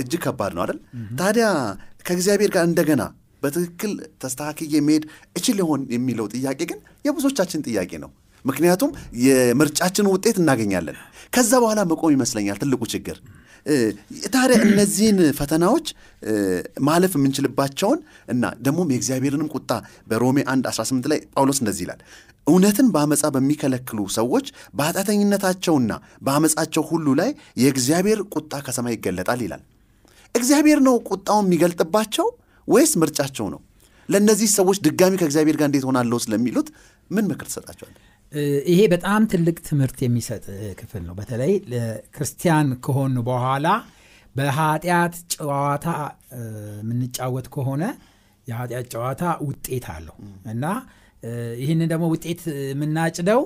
እጅግ 0.00 0.20
ከባድ 0.24 0.52
ነው 0.56 0.62
አይደል? 0.64 0.78
ታዲያ 1.18 1.46
ከእግዚአብሔር 2.06 2.50
ጋር 2.54 2.64
እንደገና 2.70 3.02
በትክክል 3.42 3.92
ተስተካክዬ 4.22 4.74
መሄድ 4.86 5.04
እችል 5.36 5.58
ይሆን 5.62 5.82
የሚለው 5.94 6.26
ጥያቄ 6.34 6.60
ግን 6.70 6.78
የብዙዎቻችን 7.06 7.64
ጥያቄ 7.68 7.92
ነው። 8.04 8.10
ምክንያቱም 8.44 8.90
የምርጫችን 9.24 10.06
ውጤት 10.12 10.36
እናገኛለን። 10.42 10.96
ከዛ 11.32 11.52
በኋላ 11.62 11.80
መቆም 11.90 12.12
ይመስለኛል 12.14 12.58
ትልቁ 12.62 12.82
ችግር። 12.92 13.16
ታዲያ 14.34 14.56
እነዚህን 14.66 15.18
ፈተናዎች 15.38 15.86
ማለፍ 16.82 17.12
የምንችልባቸውን 17.16 17.98
እና 18.28 18.44
ደግሞም 18.60 18.92
የእግዚአብሔርንም 18.92 19.50
ቁጣ 19.54 19.70
በሮሜ 20.06 20.38
1 20.48 20.70
18 20.70 21.10
ላይ 21.12 21.20
ጳውሎስ 21.34 21.58
እንደዚህ 21.62 21.84
ይላል 21.86 22.00
እውነትን 22.50 22.86
በአመፃ 22.94 23.22
በሚከለክሉ 23.34 24.00
ሰዎች 24.16 24.46
በኃጢአተኝነታቸውና 24.76 25.92
በአመፃቸው 26.22 26.84
ሁሉ 26.90 27.06
ላይ 27.20 27.30
የእግዚአብሔር 27.62 28.20
ቁጣ 28.34 28.52
ከሰማይ 28.66 28.94
ይገለጣል 28.96 29.42
ይላል። 29.46 29.62
እግዚአብሔር 30.34 30.80
ነው 30.86 30.96
ቁጣውን 31.10 31.46
የሚገልጥባቸው 31.46 32.26
ወይስ 32.68 32.92
ምርጫቸው 33.00 33.46
ነው? 33.54 33.60
ለእነዚህ 34.08 34.48
ሰዎች 34.58 34.78
ድጋሚ 34.84 35.14
ከእግዚአብሔር 35.20 35.56
ጋር 35.58 35.66
እንዴት 35.70 35.84
ሆናለሁ 35.88 36.18
ስለሚሉት 36.24 36.68
ምን 37.10 37.24
ምክር 37.30 37.46
ትሰጣቸዋል 37.50 37.94
ይሄ 38.68 38.80
በጣም 38.92 39.22
ትልቅ 39.30 39.56
ትምህርት 39.68 39.98
የሚሰጥ 40.04 40.44
ክፍል 40.80 41.02
ነው። 41.08 41.14
በተለይ 41.18 41.52
ለክርስቲያን 41.72 42.68
ከሆን 42.84 43.14
በኋላ 43.28 43.66
በኃጢአት 44.34 45.14
ጨዋታ 45.34 45.86
የምንጫወት 46.80 47.46
ከሆነ 47.54 47.82
የኃጢአት 48.46 48.86
ጨዋታ 48.94 49.22
ውጤት 49.46 49.86
አለው። 49.94 50.16
እና 50.52 50.64
ይህንን 51.62 51.88
ደግሞ 51.92 52.04
ውጤት 52.12 52.40
የምናጭደው 52.70 53.40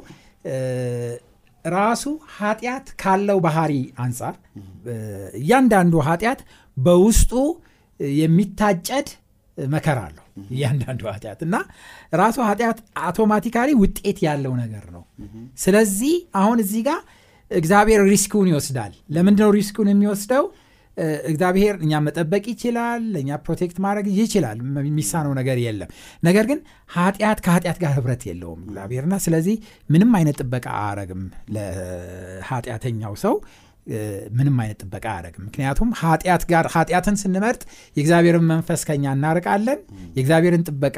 ራሱ 1.64 2.04
ኃጢአት 2.36 2.86
ካለው 3.02 3.38
ባህሪ 3.44 3.72
አንጻር 4.04 4.34
እያንዳንዱ 5.40 5.94
ኃጢአት 6.08 6.40
በውስጡ 6.76 7.32
የሚታጨድ 8.18 9.08
መከራ 9.58 9.98
አለው። 10.06 10.24
እያንዳንዱ 10.50 11.02
ኃጢአት 11.10 11.40
እና 11.46 11.56
ራሱ 12.12 12.38
ኃጢአት 12.48 12.78
automatically 13.02 13.70
ውጤት 13.82 14.18
ያለው 14.26 14.52
ነገር 14.62 14.84
ነው። 14.96 15.02
ስለዚህ 15.58 16.14
አሁን 16.34 16.58
እዚህ 16.64 16.82
ጋር 16.88 17.00
እግዚአብሔር 17.50 18.02
risk 18.10 18.29
ኡን 18.29 18.48
ይወስዳል። 18.50 18.92
ለምንድነው 19.14 19.50
risk 19.58 19.73
ኡን 19.73 19.88
የሚወስደው 19.92 20.44
እግዚአብሔር 21.26 21.74
እኛ 21.84 22.00
መጠበቅ 22.04 22.44
ይችላል 22.50 23.02
ለእኛ 23.12 23.38
protect 23.44 23.78
ማድረግ 23.84 24.06
ይችላል 24.18 24.58
የሚሳነው 24.84 25.32
ነገር 25.38 25.58
የለም። 25.64 25.90
ነገር 26.22 26.46
ግን 26.50 26.60
ኃጢአት 26.90 27.38
ከኃጢአት 27.44 27.78
ጋር 27.82 27.92
ህብረት 27.96 28.24
የለውም 28.28 28.62
እግዚአብሔርና 28.66 29.16
ስለዚህ 29.24 29.56
ምንም 29.90 30.12
አይነት 30.18 30.38
ጥበቃ 30.42 30.66
አያረግም 30.80 31.22
ለኃጢአተኛው 31.56 33.14
ሰው። 33.24 33.36
ምንም 34.36 34.54
አይነት 34.62 34.78
ጥበቃ 34.82 35.04
አያደረግም 35.10 35.42
ምክንያቱም 35.46 35.88
ኃጢአት 36.00 36.42
ጋር 36.50 36.66
ኃጢአትን 36.74 37.16
ስንመርጥ 37.22 37.60
የእግዚአብሔርን 37.96 38.46
መንፈስ 38.50 38.82
ከኛ 38.88 39.12
እናርቃለን 39.16 39.80
የእግዚአብሔርን 40.16 40.64
ጥበቃ 40.68 40.96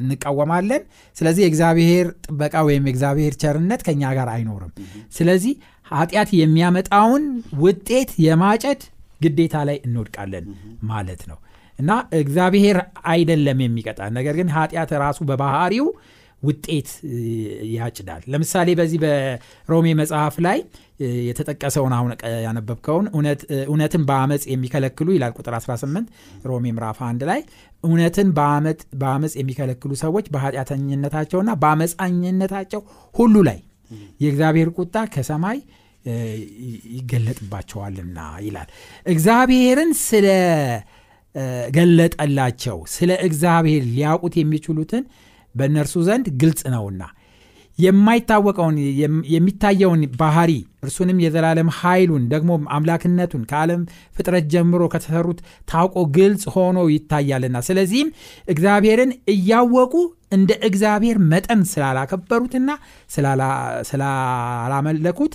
እንቃወማለን። 0.00 0.82
ስለዚህ 1.16 1.42
የእግዚአብሔር 1.44 2.06
ጥበቃ 2.26 2.54
ወይም 2.66 2.84
የእግዚአብሔር 2.88 3.34
ቸርነት 3.42 3.82
ከኛ 3.86 4.12
ጋር 4.18 4.30
አይኖርም። 4.34 4.72
ስለዚህ 5.12 5.54
ኃጢአት 5.90 6.30
የሚያመጣውን 6.40 7.24
ውጤት 7.62 8.10
የማጨድ 8.24 8.82
ግዴታ 9.20 9.56
ላይ 9.68 9.78
እንወድቃለን 9.86 10.46
ማለት 10.90 11.22
ነው። 11.30 11.38
እና 11.78 11.90
እግዚአብሔር 12.20 12.76
አይደለም 13.10 13.58
የሚቀጣ 13.64 14.00
ነገር 14.16 14.34
ግን 14.38 14.48
ኃጢአት 14.54 14.92
ራሱ 15.02 15.18
በባህሪው 15.28 15.88
ውጤት 16.42 16.88
ያጭዳል። 17.76 18.22
ለምሳሌ 18.32 18.68
በዚህ 18.78 18.98
በሮሜ 19.04 19.86
መጽሐፍ 20.00 20.34
ላይ 20.46 20.58
የተጠቀሰውን 21.28 21.92
አሁን 21.96 22.10
ያነበብከውን 22.44 23.06
እውነትን 23.66 24.02
በአመፅ 24.08 24.44
የሚከለክሉ 24.52 25.08
ይላል 25.16 25.32
ቁጥር 25.38 25.54
18 25.58 26.12
ሮሜ 26.44 26.66
ምራፍ 26.76 27.00
1 27.06 27.26
ላይ 27.30 27.40
እውነትን 27.84 28.28
በአመፅ 29.00 29.34
የሚከለክሉ 29.40 29.92
ሰዎች 30.04 30.28
በኃጢአተኝነታቸውና 30.34 31.50
በአመፃኝነታቸው 31.62 32.82
ሁሉ 33.14 33.36
ላይ 33.48 33.58
የእግዚአብሔር 34.20 34.70
ቁጣ 34.78 34.96
ከሰማይ 35.12 35.58
ይገለጥባቸዋልና 36.94 38.18
ይላል። 38.46 38.68
እግዚአብሔርን 39.06 39.92
ስለ 40.02 40.26
ገለጠላቸው 41.74 42.78
ስለ 42.92 43.10
እግዚአብሔር 43.26 43.82
ሊያውቁት 43.90 44.34
የሚችሉትን 44.38 45.02
በእነርሱ 45.54 45.96
ዘንድ 46.06 46.26
ግልጽ 46.40 46.62
ነውና 46.74 47.02
የማይታወቀውን 47.78 48.76
የሚታየውን 49.32 50.00
ባህሪ 50.20 50.52
እርሱንም 50.84 51.18
የዘላለም 51.24 51.68
ኃይሉን 51.76 52.24
ደግሞ 52.32 52.50
አምላክነቱን 52.76 53.42
ከዓለም 53.50 53.82
ፍጥረት 54.16 54.46
ጀምሮ 54.54 54.82
ከተሰሩት 54.94 55.38
ታውቆ 55.68 55.96
ግልጽ 56.16 56.44
ሆኖ 56.54 56.78
ይታያልና 56.94 57.60
ስለዚህም 57.68 58.10
እግዚአብሔርን 58.54 59.12
እያወቁ 59.34 59.94
እንደ 60.32 60.50
እግዚአብሔር 60.68 61.18
መጠን 61.30 61.62
ስላላከበሩትና 61.72 62.70
ስላላመለኩት 63.90 65.34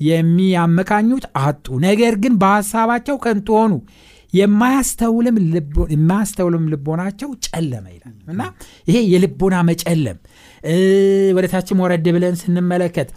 የሚያመካኙት 0.00 1.24
አጡ። 1.40 1.66
ነገር 1.86 2.14
ግን 2.22 2.34
በሐሳባቸው 2.42 3.16
ከንቱ 3.24 3.48
ሆኑ። 3.58 3.72
የማያስተውልም 5.92 6.66
ልቦናቸው 6.72 7.28
ጨለመ 7.46 7.86
ይላል። 7.94 8.14
እና 8.32 8.42
ይሄ 8.88 8.96
የልቦና 9.12 9.56
መጨለም 9.68 10.18
ወደ 11.36 11.46
ታችም 11.52 11.80
ወረድ 11.84 12.06
ብለን 12.16 12.36
ስንመለከት 12.42 13.10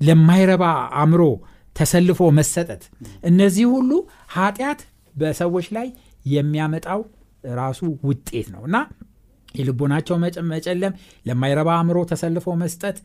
ለማይረባ 0.00 0.64
አእምሮ 1.00 1.22
ተሰልፎ 1.76 2.20
መሰጠት 2.38 2.82
እነዚህ 3.30 3.66
ሁሉ 3.74 3.90
ኃጢአት 4.34 4.80
በሰዎች 5.14 5.66
ላይ 5.76 5.88
የሚያመጣው 6.26 7.00
ራሱ 7.54 7.80
ውጤት 8.08 8.46
ነው። 8.54 8.62
እና 8.68 8.76
የልቦናቸው 9.54 10.16
መጨለም 10.52 10.92
ለማይረባ 11.26 11.68
አእምሮ 11.76 11.98
ተሰልፎ 12.10 12.46
መስጠት 12.62 12.96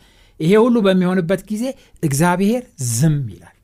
ይሄ 0.41 0.53
ሁሉ 0.63 0.75
በሚሆንበት 0.85 1.41
ጊዜ 1.49 1.63
እግዚአብሔር 2.03 2.63
ዝም 2.91 3.17
ይላል። 3.33 3.55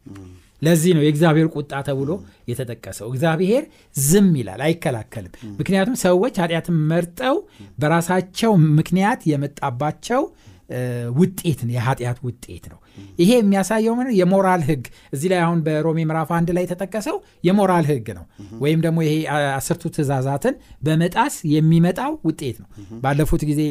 ለዚህ 0.62 0.92
ነው 0.96 1.04
የእግዚአብሔር 1.04 1.48
ቁጣ 1.54 1.72
ተብሎ 1.88 2.12
የተጠቀሰው። 2.50 3.08
እግዚአብሔር 3.12 3.64
ዝም 4.02 4.30
ይላል 4.40 4.62
አይከላከልም። 4.68 5.34
ምክንያቱም 5.60 5.96
ሰዎች 6.04 6.36
ኃጢአትን 6.44 6.78
መርጠው 6.90 7.36
በራሳቸው 7.82 8.52
ምክንያት 8.78 9.22
የመጣባቸው 9.32 10.24
ውጤት 11.18 11.60
የኃጢአት 11.74 12.18
ውጤት 12.26 12.66
ነው። 12.72 12.80
ይሄ 13.20 13.30
የሚያሳየው 13.36 13.94
ምን 13.98 14.08
የሞራል 14.18 14.62
ህግ። 14.68 14.84
እዚህ 15.14 15.28
ላይ 15.32 15.40
አሁን 15.44 15.60
በሮሜ 15.66 15.98
ምዕራፍ 16.10 16.30
አንድ 16.38 16.50
ላይ 16.56 16.64
የተጠቀሰው 16.66 17.18
የሞራል 17.44 17.86
ህግ 17.92 18.08
ነው። 18.18 18.26
ወይም 18.60 18.80
ደግሞ 18.86 18.98
ይሄ 19.06 19.14
አስርቱ 19.58 19.84
ትእዛዛትን 19.96 20.56
በመጣስ 20.84 21.36
የሚመጣው 21.54 22.14
ውጤት 22.28 22.58
ነው። 22.64 22.70
ባለፉት 23.04 23.44
ጊዜ 23.50 23.62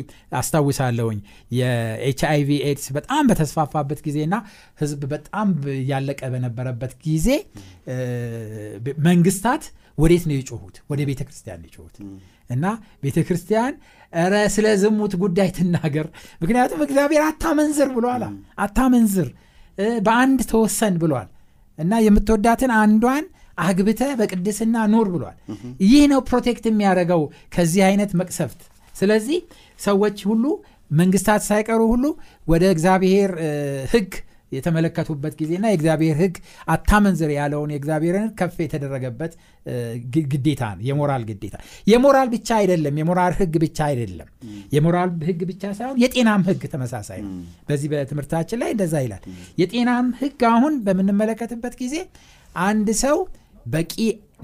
አስታውሳለሁኝ 0.40 1.20
የኤች 1.52 2.22
አይቪ 2.30 2.50
ኤድስ 2.68 2.86
በጣም 2.96 3.24
በተስፋፋበት 3.30 4.00
ጊዜና 4.06 4.34
ህዝብ 4.80 5.02
በጣም 5.12 5.48
ያለቀ 5.90 6.20
በነበረበት 6.34 6.94
ጊዜ 7.06 7.28
መንግስታት 9.06 9.64
ወዴት 9.98 10.24
ነው 10.28 10.34
የጮሁት? 10.36 10.76
ወደ 10.90 11.00
ቤተ 11.08 11.20
ክርስቲያን 11.26 11.60
ነው 11.60 11.68
የጮሁት። 11.68 11.96
እና 12.50 12.64
ቤተ 13.02 13.18
ክርስቲያን 13.28 13.74
ረ 14.26 14.42
ስለ 14.54 14.66
ዝሙት 14.80 15.14
ጉዳይ 15.22 15.48
ትናገር። 15.56 16.06
ምክንያቱም 16.42 16.82
እግዚአብሔር 16.86 17.22
አታመንዝር 17.28 17.88
ብሏል 17.96 18.22
አታመንዝር። 18.64 19.28
በአንድ 20.06 20.40
ተወሰን 20.50 20.94
ብሏል። 21.00 21.28
እና 21.78 21.94
የምትወዳትን 22.04 22.70
አንዷን 22.78 23.24
አግብተ 23.58 24.02
በቅድስና 24.18 24.76
ኑር 24.92 25.08
ብሏል። 25.14 25.36
ይህ 25.84 26.02
ነው 26.12 26.20
protect 26.28 26.64
የሚያደርገው 26.68 27.22
ከዚህ 27.54 27.82
አይነት 27.88 28.10
መቅሰፍት። 28.20 28.60
ስለዚህ 28.94 29.38
ሰዎች 29.80 30.18
ሁሉ 30.28 30.44
መንግስታት 30.92 31.42
ሳይቀሩ 31.46 31.80
ሁሉ 31.92 32.04
ወደ 32.46 32.64
እግዚአብሔር 32.74 33.30
ህግ 33.92 34.10
የተመለከቱበት 34.52 35.34
ጊዜና 35.38 35.64
የእግዚአብሔር 35.70 36.16
ህግ 36.20 36.34
አታመንዝር 36.72 37.30
ያለውን 37.36 37.70
የእግዚአብሔርን 37.74 38.28
ከፍ 38.38 38.56
የተደረገበት 38.64 39.32
ግዴታ 40.26 40.62
ነው። 40.72 40.82
የሞራል 40.88 41.22
ግዴታ 41.30 41.56
የሞራል 41.86 42.28
ብቻ 42.34 42.48
አይደለም። 42.60 42.96
የሞራል 43.00 43.34
ህግ 43.40 43.54
ብቻ 43.64 43.78
አይደለም። 43.88 44.28
የሞራል 44.74 45.12
ህግ 45.28 45.40
ብቻ 45.50 45.72
ሳይሆን 45.78 45.98
የጤናም 46.02 46.44
ህግ 46.48 46.62
ተመሳሳይ 46.74 47.20
ነው። 47.24 47.32
በዚህ 47.68 47.90
በትምህርታችን 47.92 48.60
ላይ 48.62 48.72
እንደዛ 48.74 48.96
ይላል። 49.04 49.24
የጤናም 49.58 50.08
ህግ 50.20 50.42
አሁን 50.50 50.76
በምንመለከትበት 50.86 51.76
ጊዜ 51.80 51.96
አንድ 52.64 52.90
ሰው 53.02 53.18
በቂ 53.66 53.94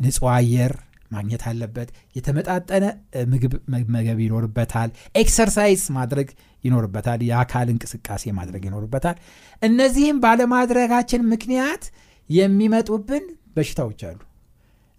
ንጹህ 0.02 0.28
አየር 0.32 0.72
ማግኘት 1.12 1.42
አለበት። 1.48 1.88
የተመጣጠነ 2.16 2.84
ምግብ 3.32 3.54
መመገብ 3.72 4.18
ይኖርበታል። 4.24 4.90
exercise 5.22 5.84
ማድረግ 5.96 6.28
ይኖርበታል። 6.64 7.20
የአካል 7.28 7.68
እንቅስቃሴ 7.72 8.32
ማድረግ 8.38 8.62
ይኖርበታል። 8.68 9.16
እነዚህም 9.62 10.18
ባለማድረጋችን 10.24 11.28
ምክንያት 11.32 11.84
የሚመጡብን 12.30 13.24
በሽታዎች 13.56 14.02
አሉ። 14.08 14.20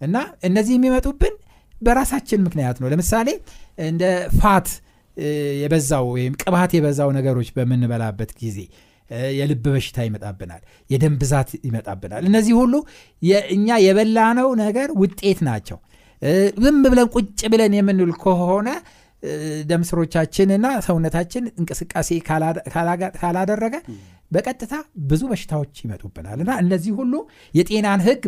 እና 0.00 0.16
እነዚህ 0.46 0.74
የሚመጡብን 0.76 1.34
በራሳችን 1.82 2.40
ምክንያት 2.46 2.76
ነው። 2.80 2.88
ለምሳሌ 2.92 3.28
እንደ 3.84 4.02
ፋት 4.36 4.68
የበዛው 5.60 6.04
ወይም 6.14 6.32
ቅባት 6.42 6.70
የበዛው 6.76 7.10
ነገሮች 7.16 7.48
በምንበላበት 7.56 8.30
ጊዜ 8.40 8.58
የልብ 9.38 9.64
በሽታ 9.66 9.98
ይመጣብናል። 10.06 10.62
የደም 10.90 11.14
ብዛት 11.20 11.50
ይመጣብናል። 11.66 12.22
እነዚህ 12.28 12.54
ሁሉ 12.60 12.74
እኛ 13.56 13.76
የበላነው 13.84 14.48
ነገር 14.62 14.88
ውጤት 15.00 15.40
ናቸው 15.48 15.78
ዝም 16.58 16.76
ብለን 16.84 17.08
ቁጭ 17.14 17.40
ብለን 17.52 17.72
የምንል 17.78 18.12
ከሆነ 18.22 18.68
ደም 19.68 19.82
ስሮቻችንና 19.88 20.66
ሰውነታችን 20.86 21.44
እንቅስቃሴ 21.60 22.08
ካላደረገ 23.16 23.74
በቀጥታ 24.32 24.74
ብዙ 25.10 25.22
በሽታዎች 25.30 25.74
ይመጡብናል። 25.82 26.38
እና 26.44 26.52
እነዚህ 26.62 26.92
ሁሉ 26.98 27.14
የጤናን 27.54 28.00
ህግ 28.06 28.22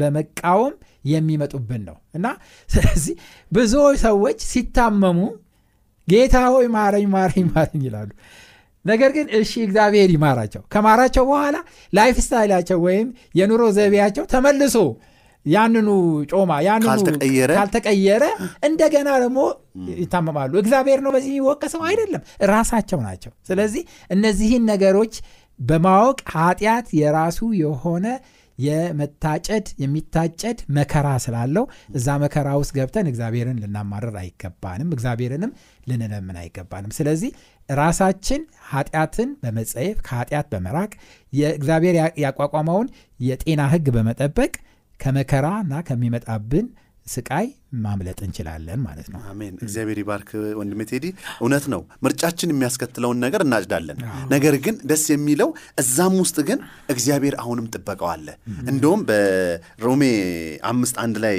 በመቃወም 0.00 0.74
የሚመጡብን 1.10 1.82
ነው። 1.88 1.96
እና 2.14 2.26
ስለዚህ 2.70 3.14
ብዙ 3.52 3.74
ሰዎች 4.04 4.40
ሲታመሙ 4.50 5.18
ጌታ 6.08 6.36
ሆይ 6.54 6.66
ማረኝ 6.76 7.06
ማረኝ 7.14 7.44
ማረኝ 7.50 7.82
ይላሉ። 7.88 8.10
ነገር 8.84 9.10
ግን 9.16 9.26
እሺ 9.38 9.52
እግዚአብሔር 9.66 10.10
ይማራቸው። 10.14 10.62
ከማራቸው 10.72 11.24
በኋላ 11.28 11.56
ላይፍ 11.92 12.16
ስታይላቸው 12.24 12.78
ወይም 12.86 13.08
የኑሮ 13.34 13.62
ዘይቤያቸው 13.76 14.24
ተመልሶ 14.32 14.76
ያንኑ 15.46 15.88
ጮማ 16.30 16.52
ያንኑ 16.66 16.86
ካልተቀየረ? 17.52 18.24
እንደገና 18.68 19.08
ደግሞ 19.22 19.38
ይታመማሉ። 20.00 20.52
እግዚአብሔር 20.62 21.00
ነው 21.04 21.12
በዚህ 21.14 21.32
የሚወቀሰው 21.32 21.82
አይደለም። 21.88 22.22
ራሳቸው 22.52 23.00
ናቸው። 23.06 23.32
ስለዚህ 23.48 23.82
እነዚህን 24.10 24.64
ነገሮች 24.72 25.14
በማወቅ 25.58 26.20
ኃጢአት 26.34 26.86
የራሱ 26.98 27.40
የሆነ 27.62 28.06
የመታጨድ 28.58 29.66
የሚታጨድ 29.82 30.58
መከራ 30.76 31.08
ስላለው 31.24 31.64
እዛ 31.94 32.16
መከራ 32.22 32.48
ውስጥ 32.60 32.72
ገብተን 32.76 33.06
እግዚአብሔርን 33.10 33.60
ልናማረር 33.62 34.16
አይገባንም። 34.22 34.90
እግዚአብሔርንም 34.96 35.52
ልንለምን 35.86 36.36
አይገባንም። 36.42 36.92
ስለዚህ 36.98 37.30
ራሳችን 37.68 38.40
ኃጢአትን 38.70 39.30
በመጸየፍ 39.42 39.98
ከኃጢአት 40.06 40.46
በመራቅ 40.52 40.92
የእግዚአብሔር 41.32 41.96
ያቋቋመውን 42.24 42.88
የጤና 43.20 43.62
ህግ 43.72 43.88
በመጠበቅ 43.96 44.52
ከመከራና 45.02 45.72
ከሚመጣብን 45.86 46.66
ስቃይ 47.06 47.46
ማምለጥ 47.84 48.18
እንችላለን 48.24 48.80
ማለት 48.84 49.06
ነው 49.12 49.20
አሜን። 49.30 49.54
እግዚአብሔር 49.64 49.98
ይባርክ 50.00 50.28
ወንድሜ 50.58 50.82
ቴዲ። 50.90 51.06
እውነት 51.40 51.64
ነው፣ 51.72 51.80
ምርጫችን 52.04 52.52
የሚያስከትለውን 52.52 53.18
ነገር 53.24 53.40
እናጭዳለን። 53.44 53.98
ነገር 54.30 54.54
ግን 54.64 54.76
ደስ 54.90 55.04
የሚለው 55.12 55.48
እዛም 55.82 56.14
ውስጥ 56.22 56.38
ግን 56.48 56.58
እግዚአብሔር 56.94 57.34
አሁንም 57.42 57.66
ጥበቃው 57.74 58.08
አለ። 58.12 58.28
እንደውም 58.72 59.02
በሮሜ 59.08 60.02
አምስት 60.70 60.98
አንድ 61.04 61.18
ላይ 61.24 61.38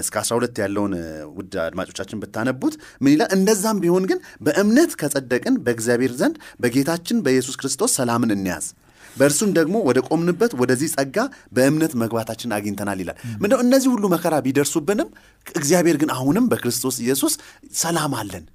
እስከ 0.00 0.16
12 0.24 0.62
ያለውን 0.64 0.94
ውድ 1.36 1.54
አድማጮቻችን 1.66 2.22
ብታነቡት 2.22 2.76
ምን 3.02 3.12
ይላል? 3.14 3.30
እንደዛም 3.36 3.80
ቢሆን 3.84 4.06
ግን 4.10 4.20
በእምነት 4.46 4.94
ከጸደቅን 5.00 5.56
በእግዚአብሔር 5.66 6.14
ዘንድ 6.20 6.38
በጌታችን 6.60 7.20
በኢየሱስ 7.26 7.58
ክርስቶስ 7.62 7.92
ሰላምን 8.00 8.32
እንያዝ 8.36 8.68
በእርሱም 9.16 9.50
ደግሞ 9.58 9.76
ወደ 9.88 10.00
ቆምንበት 10.08 10.54
ወደዚህ 10.60 10.90
ጸጋ 10.94 11.16
በእምነት 11.56 11.94
መግባታችን 12.02 12.54
አግኝተናል 12.56 13.00
ይላል። 13.02 13.18
ምንድነው 13.42 13.62
እነዚህ 13.66 13.90
ሁሉ 13.94 14.04
መከራ 14.14 14.34
ቢደርሱብንም 14.46 15.10
እግዚአብሔር 15.56 15.98
ግን 16.02 16.12
አሁንም 16.16 16.48
በክርስቶስ 16.52 16.98
ኢየሱስ 17.04 17.36
ሰላም 17.76 18.14
አለን። 18.20 18.46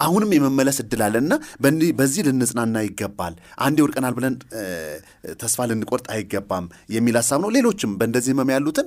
አሁንም 0.00 0.30
የመመለስ 0.34 0.78
እድል 0.82 1.02
አለን 1.04 1.24
እና 1.26 1.34
በዚህ 1.98 2.22
ልንጽናና 2.26 2.76
ይገባል። 2.86 3.34
አንዴ 3.64 3.78
ወድቀናል 3.84 4.14
ብለን 4.16 4.34
ተስፋ 5.42 5.66
ልንቆርጥ 5.70 6.06
አይገባም 6.14 6.64
የሚል 6.94 7.16
ሀሳብ 7.20 7.38
ነው። 7.44 7.50
ሌሎችም 7.56 7.92
በእንደዚህ 8.00 8.32
ህመም 8.34 8.50
ያሉትን 8.54 8.86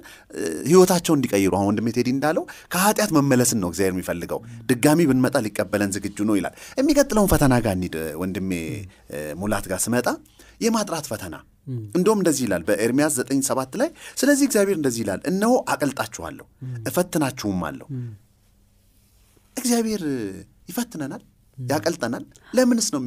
ህይወታቸውን 0.68 1.18
እንዲቀይሩ 1.20 1.52
አሁን 1.58 1.70
ወንድሜ 1.72 1.94
ቴዲ 1.98 2.12
እንዳለው 2.16 2.44
ከኃጢአት 2.74 3.14
መመለስን 3.18 3.60
ነው 3.64 3.72
እግዚአብሔር 3.72 3.96
የሚፈልገው። 3.96 4.42
ድጋሚ 4.72 5.08
ብንመጣ 5.12 5.38
ሊቀበለን 5.46 5.94
ዝግጁ 5.98 6.18
ነው 6.30 6.38
ይላል። 6.40 6.56
የሚቀጥለውን 6.78 7.32
ፈተና 7.34 7.56
ጋር 7.66 7.76
እንሂድ። 7.78 7.96
ወንድሜ 8.22 8.52
ሙላት 9.42 9.68
ጋር 9.72 9.82
ስመጣ 9.86 10.08
የማጥራት 10.62 11.06
ፈተና 11.12 11.36
እንደውም 11.98 12.20
እንደዚህ 12.22 12.44
ይላል 12.46 12.64
በኤርምያስ 12.68 13.16
9 13.22 13.42
ሰባት 13.50 13.72
ላይ 13.80 13.90
ስለዚህ 14.20 14.46
እግዚአብሔር 14.50 14.78
እንደዚህ 14.80 15.02
ይላል፣ 15.04 15.22
እነሆ 15.32 15.54
አቀልጣችኋለሁ 15.74 16.46
እፈትናችሁም 16.90 17.64
አለሁ። 17.70 17.88
እግዚአብሔር 19.58 20.04
ይፈትነናል፣ 20.70 21.24
ያቀልጠናል። 21.58 22.24
ለምንስ 22.54 22.88
ነው 22.94 23.02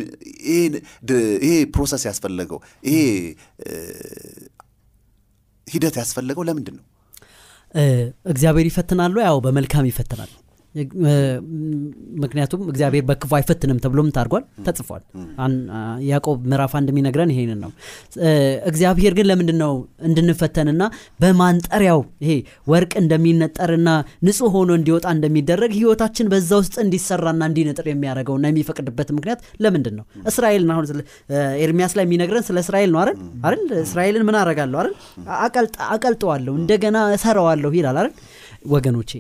ይሄ 1.43 1.51
process 1.75 2.05
ያስፈለገው? 2.09 2.59
ይሄ 2.89 3.01
ሂደት 5.67 5.97
ያስፈለገው 6.01 6.45
ለምንድን 6.49 6.77
ነው? 6.79 6.85
እግዚአብሔር 8.33 8.67
ይፈትናሉ። 8.71 9.17
ያው 9.27 9.39
በመልካም 9.45 9.89
ይፈትናል። 9.91 10.31
ምክንያቱም 12.23 12.61
እግዚአብሔር 12.69 13.05
በክፉ 13.09 13.31
አይፈትንም 13.39 13.79
ተብሎም 13.85 14.09
ታርጓል 14.17 14.45
ተጽፏል። 14.67 15.03
ያዕቆብ 16.09 16.39
ምዕራፍ 16.51 16.73
አንድ 16.79 16.89
የሚነግረን 16.93 17.31
ይሄንን 17.35 17.59
ነው። 17.65 17.71
እግዚአብሔር 18.71 19.15
ግን 19.19 19.27
ለምንድን 19.31 19.59
ነው 19.63 19.73
እንድንፈተንና 20.09 20.83
በማንጠሪያው 21.23 22.01
ይሄ 22.25 22.33
ወርቅ 22.73 22.93
እንደሚነጠርና 23.03 23.89
ንጹህ 24.27 24.53
ሆኖ 24.57 24.71
እንዲወጣ 24.79 25.07
እንደሚደረግ 25.17 25.73
ህይወታችን 25.79 26.31
በዛ 26.33 26.51
ውስጥ 26.63 26.77
እንዲሰራና 26.85 27.43
እንዲነጥር 27.51 27.89
የሚያደርገውና 27.91 28.47
የሚፈቅድበት 28.51 29.11
ምክንያት 29.17 29.41
ለምንድን 29.65 29.97
ነው? 29.99 30.05
እስራኤልን 30.27 30.71
አሁን 30.75 30.87
ኤርሚያስ 31.65 31.95
ላይ 31.99 32.07
የሚነግረን 32.09 32.47
ስለ 32.49 32.59
እስራኤል 32.65 32.91
ነው 32.95 33.01
አይደል? 33.03 33.17
አይደል? 33.47 33.65
እስራኤልን 33.87 34.25
ምን 34.29 34.39
አረጋለሁ 34.43 34.79
አይደል? 34.83 34.95
አቀልጠዋለሁ 35.95 36.55
እንደገና 36.63 36.97
እሰራዋለሁ 37.17 37.73
ይላል 37.79 37.99
አይደል? 38.03 38.15
ወገኖቼ 38.69 39.11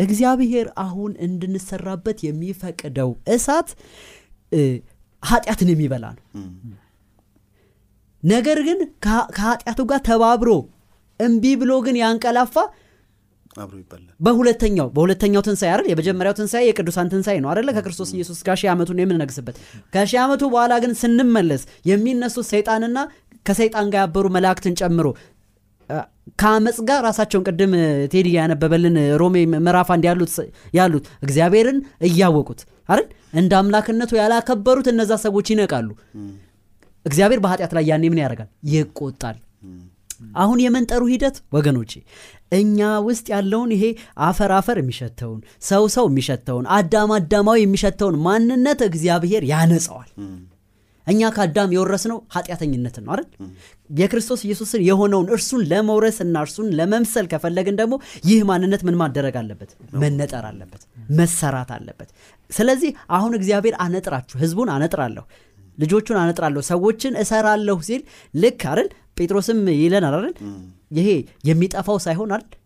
እግዚአብሔር 0.00 0.66
አሁን 0.84 1.12
እንድንሰራበት 1.26 2.18
የሚፈቅደው 2.26 3.10
እሳት 3.34 3.70
ኃጢአትን 5.22 5.70
የሚበላ 5.72 6.04
ነው። 6.16 6.24
ነገር 8.22 8.58
ግን 8.66 8.78
ከኃጢአቱ 9.04 9.80
ጋር 9.90 10.00
ተባብሮ 10.08 10.50
እምቢ 11.20 11.44
ብሎ 11.60 11.72
ግን 11.86 11.96
ያንቀላፋ 12.00 12.54
አብሮ 13.56 13.76
በሁለተኛው 14.20 14.88
በሁለተኛው 14.96 15.42
ትንሣኤ 15.46 15.70
አይደል? 15.70 15.86
የመጀመሪያው 15.90 16.34
ትንሣኤ 16.38 16.62
የቅዱሳን 16.68 17.08
ትንሣኤ 17.12 17.36
ነው 17.42 17.48
አይደለ 17.52 17.68
ከክርስቶስ 17.76 18.10
ኢየሱስ 18.16 18.38
ጋር 18.46 18.56
ሺህ 18.60 18.68
ዓመቱን 18.72 19.00
የምንነግስበት። 19.02 19.56
ከሺህ 19.94 20.18
ዓመቱ 20.24 20.42
በኋላ 20.52 20.74
ግን 20.82 20.92
ስንመለስ 21.00 21.62
የሚነሱት 21.90 22.46
ሰይጣንና 22.52 22.98
ከሰይጣን 23.46 23.88
ጋር 23.92 24.02
ያበሩ 24.04 24.26
መላእክትን 24.36 24.74
ጨምሮ 24.80 25.06
ከአመፅ 26.38 26.78
ጋር 26.88 27.00
ራሳቸውን 27.06 27.44
ቅድም 27.48 27.72
ቴዲ 28.12 28.28
ያነበበልን 28.36 28.96
ሮሜ 29.22 29.36
ምዕራፍ 29.56 29.88
አንድ 29.94 30.04
ያሉት 30.08 30.34
ያሉት 30.74 31.06
እግዚአብሔርን 31.22 31.78
እያወቁት 32.08 32.60
አይደል? 32.88 33.06
እንደ 33.40 33.52
አምላክነቱ 33.58 34.10
ያላከበሩት 34.20 34.86
እነዛ 34.92 35.12
ሰዎች 35.24 35.46
ይነቃሉ። 35.52 35.88
እግዚአብሔር 37.06 37.40
በኃጢአት 37.44 37.72
ላይ 37.76 37.84
ያኔ 37.90 38.04
ምን 38.12 38.20
ያደርጋል? 38.22 38.48
ይቆጣል። 38.72 39.38
አሁን 40.36 40.58
የመንጠሩ 40.62 41.02
ሂደት 41.12 41.36
ወገኖቼ 41.56 41.92
እኛ 42.52 42.78
ውስጥ 43.06 43.26
ያለውን 43.34 43.70
ይሄ 43.74 43.84
አፈር 44.26 44.50
አፈር 44.56 44.76
የሚሸተውን 44.80 45.38
ሰው 45.68 45.84
ሰው 45.94 46.06
የሚሸተውን 46.10 46.66
አዳም 46.76 47.12
አዳማዊ 47.16 47.58
የሚሸተውን 47.62 48.16
ማንነት 48.26 48.80
እግዚአብሔር 48.88 49.44
ያነጸዋል 49.52 50.10
እኛ 51.10 51.30
ከአዳም 51.34 51.70
የወረስነው 51.74 52.18
ኃጢአተኝነትን 52.34 53.04
ነው 53.06 53.12
አይደል? 53.14 53.26
የክርስቶስ 53.90 54.40
ኢየሱስን 54.46 54.82
የሆነውን 54.88 55.28
እርሱን 55.34 55.62
ለመውረስና 55.70 56.34
እርሱን 56.44 56.68
ለመምሰል 56.78 57.26
ከፈለግን 57.32 57.78
ደግሞ 57.80 57.94
ይህ 58.28 58.40
ማንነት 58.50 58.82
ምን 58.88 58.98
ማደረግ 59.00 59.36
አለበት? 59.40 59.70
መነጠር 60.02 60.46
አለበት 60.50 60.82
መሰራት 61.18 61.70
አለበት። 61.76 62.10
ስለዚህ 62.50 62.90
አሁን 63.16 63.34
እግዚአብሔር 63.38 63.76
አነጥራችሁ 63.84 64.38
ህዝቡን 64.42 64.70
አነጥራለሁ 64.74 65.24
ልጆቹን 65.78 66.18
አነጥራለሁ 66.22 66.62
ሰዎችን 66.68 67.12
እሰራለሁ 67.22 67.76
ሲል 67.86 68.02
ልክ 68.34 68.62
አይደል? 68.70 68.88
ጴጥሮስም 69.18 69.60
ይለናል 69.78 70.14
አይደል? 70.18 70.34
ይሄ 70.90 71.08
የሚጠፋው 71.48 71.98
ሳይሆን 72.04 72.30
አይደል 72.36 72.56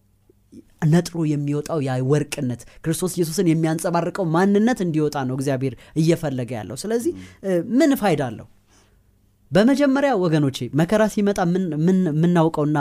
ነጥሮ 0.86 1.16
የሚወጣው 1.30 1.78
ያ 1.86 1.96
ወርቅነት 2.10 2.62
ክርስቶስ 2.84 3.12
ኢየሱስን 3.18 3.48
የሚያንጸባርቀው 3.50 4.26
ማንነት 4.34 4.80
እንዲወጣ 4.84 5.16
ነው 5.28 5.36
እግዚአብሔር 5.38 5.76
እየፈለገ 6.00 6.50
ያለው። 6.58 6.78
ስለዚህ 6.82 7.12
ምን 7.78 7.92
ፋይዳ 8.00 8.22
አለው? 8.30 8.46
በመጀመሪያ 9.50 10.12
ወገኖቼ 10.22 10.58
መከራ 10.80 11.02
ሲመጣ 11.12 11.38
የምናውቀውና 11.46 12.78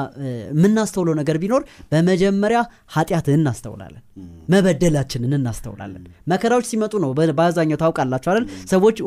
የምናስተውለው 0.54 1.16
ነገር 1.20 1.38
ቢኖር 1.44 1.62
በመጀመሪያ 1.92 2.60
ኃጢአትን 2.96 3.36
እናስተውላለን 3.38 4.04
መበደላችንን 4.50 5.36
እናስተውላለን። 5.40 6.04
መከራዎች 6.34 6.68
ሲመጡ 6.72 6.94
ነው 7.04 7.12
በአብዛኛው 7.20 7.80
ታውቃላችሁ 7.84 8.32
አይደል? 8.34 8.46
ሰዎች 8.74 8.98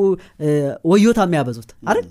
ወዮታ 0.93 1.21
የሚያበዙት 1.29 1.73
አይደል 1.91 2.07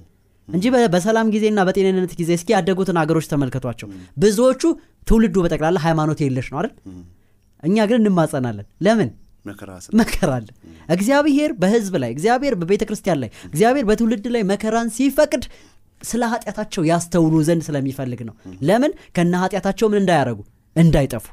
እንጂ 0.50 0.66
በሰላም 0.94 1.28
ጊዜና 1.34 1.60
በጤንነት 1.68 2.14
ጊዜ 2.20 2.32
እስኪ 2.38 2.50
ያደጉትን 2.56 2.98
ሀገሮች 3.02 3.28
ተመልከቷቸው። 3.32 3.88
ብዙዎቹ 4.18 4.62
ትውልዱ 5.08 5.36
በጠቅላላ 5.46 5.78
ሃይማኖት 5.86 6.20
የለሽ 6.24 6.48
ነው 6.52 6.60
አይደል? 6.60 6.74
እኛ 7.64 7.78
ግን 7.90 8.00
እንማጸናለን። 8.02 8.68
ለምን? 8.86 9.10
መከራ 10.00 10.30
አለ። 10.38 10.48
እግዚአብሔር 10.90 11.52
በህዝብ 11.62 11.94
ላይ 12.04 12.12
እግዚአብሔር 12.16 12.54
በቤተ 12.62 12.84
ክርስቲያን 12.90 13.20
ላይ 13.24 13.30
እግዚአብሔር 13.50 13.86
በትውልድ 13.90 14.26
ላይ 14.36 14.44
መከራን 14.52 14.90
ሲፈቅድ 14.96 15.44
ስለ 16.02 16.24
ኃጢአታቸው 16.32 16.84
ያስተውሉ 16.90 17.36
ዘንድ 17.48 17.64
ስለሚፈልግ 17.68 18.22
ነው። 18.30 18.36
ለምን? 18.68 18.92
ከነ 19.16 19.34
ኃጢአታቸው 19.44 19.88
ምን 19.92 20.00
እንዳያረጉ 20.02 20.40
እንዳይጠፉ። 20.76 21.26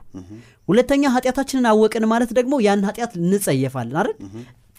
ሁለተኛ 0.68 1.05
ኃጢአታችንን 1.14 1.66
አወቅን 1.70 2.05
ማለት 2.12 2.31
ደግሞ 2.37 2.55
ያን 2.66 2.85
ኃጢአት 2.88 3.12
እንጸየፋለን 3.20 3.96
አይደል 4.01 4.12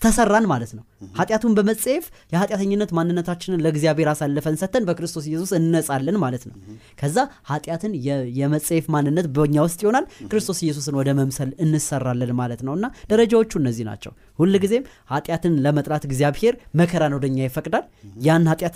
ተሰራን 0.04 0.46
ማለት 0.52 0.72
ነው። 0.78 0.84
ኃጢአቱን 1.18 1.54
በመጸየፍ 1.58 2.06
የኃጢአተኝነት 2.34 2.92
ማንነታችንን 2.98 3.62
ለእግዚአብሔር 3.64 4.08
አሳልፈን 4.14 4.56
ሰተን 4.62 4.84
በክርስቶስ 4.88 5.26
ኢየሱስ 5.30 5.52
እነጻለን 5.60 6.18
ማለት 6.24 6.44
ነው። 6.50 6.56
ከዛ 7.02 7.18
ኃጢአትን 7.50 7.94
የመጸየፍ 8.40 8.88
ማንነት 8.96 9.28
በእኛ 9.36 9.56
ውስጥ 9.68 9.80
ይሆናል። 9.86 10.06
ክርስቶስ 10.32 10.60
ኢየሱስን 10.66 10.98
ወደ 11.00 11.10
መምሰል 11.20 11.52
እንሰራለን 11.66 12.34
ማለት 12.42 12.64
ነው። 12.68 12.76
እና 12.78 12.86
ደረጃዎቹ 13.12 13.52
እነዚህ 13.62 13.86
ናቸው። 13.90 14.14
ሁል 14.40 14.56
ጊዜም 14.64 14.84
ኃጢአትን 15.12 15.56
ለመጥራት 15.64 16.04
እግዚአብሔር 16.08 16.54
መከራን 16.80 17.16
ወደኛ 17.18 17.38
ይፈቅዳል። 17.46 17.86
ያን 18.24 18.48
ኃጢአት 18.52 18.76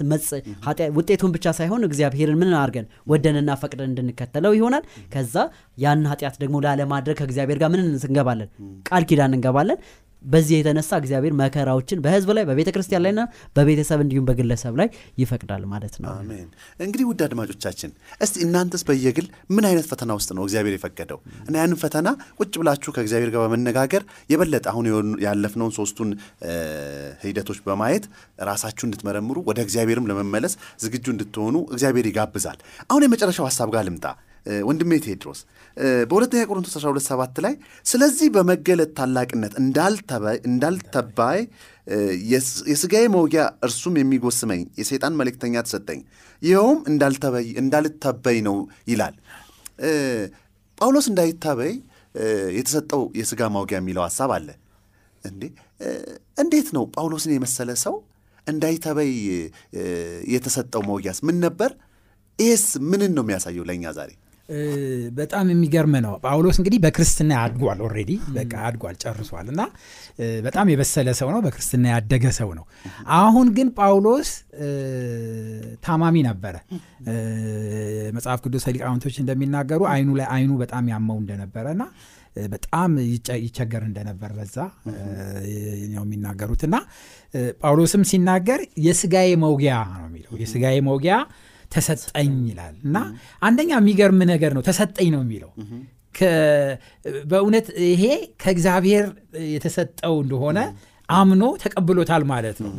ውጤቱን 0.97 1.31
ብቻ 1.35 1.47
ሳይሆን 1.57 1.81
እግዚአብሔርን 1.87 2.37
ምን 2.39 2.51
አድርገን 2.59 2.85
ወደንና 3.11 3.51
ፈቅደን 3.61 3.89
እንድንከተለው 3.91 4.53
ይሆናል። 4.57 4.83
ከዛ 5.13 5.35
ያን 5.77 6.03
ኃጢአት 6.11 6.35
ደግሞ 6.43 6.57
ላለማድረግ 6.65 7.17
ከእግዚአብሔር 7.19 7.57
ጋር 7.61 7.69
ምን 7.73 7.81
እንገባለን? 7.87 8.49
ቃል 8.89 9.03
ኪዳን 9.09 9.33
እንገባለን 9.35 9.79
በዚህ 10.27 10.55
የተነሳ 10.57 10.91
እግዚአብሔር 11.01 11.33
መከራዎችን 11.39 11.99
በህዝብ 12.05 12.29
ላይ 12.37 12.45
በቤተ 12.49 12.69
ክርስቲያን 12.75 13.03
ላይና 13.05 13.21
በቤተሰብ 13.57 13.99
እንዲሁም 14.03 14.25
በግለሰብ 14.29 14.73
ላይ 14.79 14.87
ይፈቅዳል 15.21 15.63
ማለት 15.73 15.95
ነው። 16.01 16.09
አሜን። 16.13 16.47
እንግዲህ 16.79 17.05
ውድ 17.09 17.21
አድማጮቻችን 17.27 17.91
እስቲ 18.21 18.35
እናንተስ 18.45 18.83
በየግል 18.87 19.27
ምን 19.55 19.67
አይነት 19.69 19.87
ፈተና 19.91 20.11
ውስጥ 20.17 20.29
ነው 20.37 20.43
እግዚአብሔር 20.47 20.75
የፈቀደው? 20.77 21.19
እና 21.47 21.55
ያንን 21.61 21.79
ፈተና 21.81 22.07
ቁጭ 22.39 22.53
ብላችሁ 22.61 22.91
ከእግዚአብሔር 22.95 23.31
ጋር 23.33 23.41
በመነጋገር 23.45 24.03
የበለጠ 24.29 24.65
አሁን 24.73 24.85
ያለፍነውን 25.25 25.73
ሶስቱን 25.77 26.09
ሂደቶች 27.23 27.59
በማየት 27.67 28.05
ራሳችሁ 28.47 28.85
እንድትመረምሩ 28.87 29.37
ወደ 29.47 29.59
እግዚአብሔርም 29.65 30.09
ለመመለስ 30.09 30.53
ዝግጁ 30.83 31.05
እንድትሆኑ 31.13 31.55
እግዚአብሔር 31.71 32.07
ይጋብዛል። 32.09 32.57
አሁን 32.89 33.03
የመጨረሻው 33.05 33.47
ሀሳብ 33.49 33.69
ጋር 33.75 33.85
ልምጣ 33.87 34.05
ወንድሜ 34.67 34.91
ቴድሮስ 35.05 35.39
በሁለተኛ 36.09 36.41
ቆሮንቶስ 36.49 36.75
12 36.79 37.07
7 37.07 37.41
ላይ 37.45 37.53
ስለዚህ 37.85 38.27
በመገለጥ 38.35 38.89
ታላቅነት 38.99 39.53
እንዳልተባይ 40.45 41.39
የስጋዬ 42.71 43.05
መውጊያ 43.15 43.43
እርሱም 43.67 43.97
የሚጎስመኝ 44.01 44.61
የሰይጣን 44.81 45.17
መልእክተኛ 45.21 45.63
ተሰጠኝ 45.67 45.99
ይኸውም 46.41 46.79
እንዳልታበይ 47.61 48.39
ነው 48.47 48.57
ይላል 48.91 49.15
ጳውሎስ 50.77 51.07
እንዳይታበይ 51.11 51.73
የተሰጠው 52.57 53.03
የስጋ 53.19 53.41
መውጊያ 53.55 53.77
የሚለው 53.79 54.03
ሀሳብ 54.07 54.31
አለ። 54.35 54.49
እንዴ 55.23 55.43
እንዴት 56.43 56.67
ነው 56.75 56.83
ጳውሎስን 56.95 57.31
የመሰለ 57.35 57.69
ሰው 57.83 57.95
እንዳይታበይ 58.47 59.11
የተሰጠው 60.33 60.81
መውጊያስ 60.89 61.19
ምን 61.27 61.37
ነበር? 61.45 61.71
ይሄስ 62.39 62.65
ምንን 62.91 63.11
ነው 63.17 63.23
የሚያሳየው 63.25 63.65
ለእኛ 63.69 63.85
ዛሬ? 63.97 64.11
በጣም 65.17 65.45
የሚገርም 65.51 65.95
ነው። 66.05 66.13
ጳውሎስ 66.23 66.57
እንግዲህ 66.61 66.79
በክርስትና 66.83 67.31
አድጓል። 67.43 67.79
already 67.85 68.11
በቃ 68.35 68.53
አድጓል፣ 68.67 68.95
ጨርሷል 69.01 69.47
እና 69.53 69.61
በጣም 70.45 70.67
የበሰለ 70.71 71.09
ሰው 71.19 71.29
ነው። 71.33 71.41
በክርስትና 71.45 71.85
ያደገ 71.93 72.25
ሰው 72.37 72.51
ነው። 72.59 72.65
አሁን 73.17 73.49
ግን 73.57 73.69
ጳውሎስ 73.77 74.29
ታማሚ 75.85 76.15
ነበረ። 76.29 76.55
መጽሐፍ 78.17 78.39
ቅዱስ 78.45 78.65
ሊቃውንቶች 78.69 79.17
እንደሚናገሩ 79.23 79.81
አይኑ 79.91 80.09
ላይ 80.19 80.29
አይኑ 80.35 80.53
በጣም 80.61 80.85
ያመው 80.93 81.19
እንደነበረ 81.21 81.67
እና 81.75 81.83
በጣም 82.49 82.91
ይቸገር 83.43 83.83
እንደነበር 83.87 84.31
በዛ 84.37 84.55
ነው 85.93 86.03
የሚናገሩት 86.03 86.63
እና 86.67 86.75
ጳውሎስም 87.61 88.03
ሲናገር 88.09 88.59
የስጋዬ 88.85 89.29
መውጊያ 89.43 89.75
ነው 89.93 90.07
የሚለው 90.09 90.33
የስጋዬ 90.41 90.77
መውጊያ 90.87 91.15
ተሰጠኝ 91.71 92.33
ይላል። 92.49 92.75
እና 92.85 92.97
አንደኛ 93.43 93.71
የሚገርም 93.77 94.19
ነገር 94.31 94.51
ነው 94.57 94.63
ተሰጠኝ 94.67 95.09
ነው 95.15 95.21
የሚለው። 95.25 95.51
በእውነት 97.31 97.67
ይሄ 97.87 98.03
ከእግዚአብሔር 98.41 99.05
የተሰጠው 99.51 100.15
እንደሆነ 100.23 100.59
አምኖ 101.09 101.43
ተቀብሎታል 101.61 102.23
ማለት 102.31 102.57
ነው። 102.63 102.71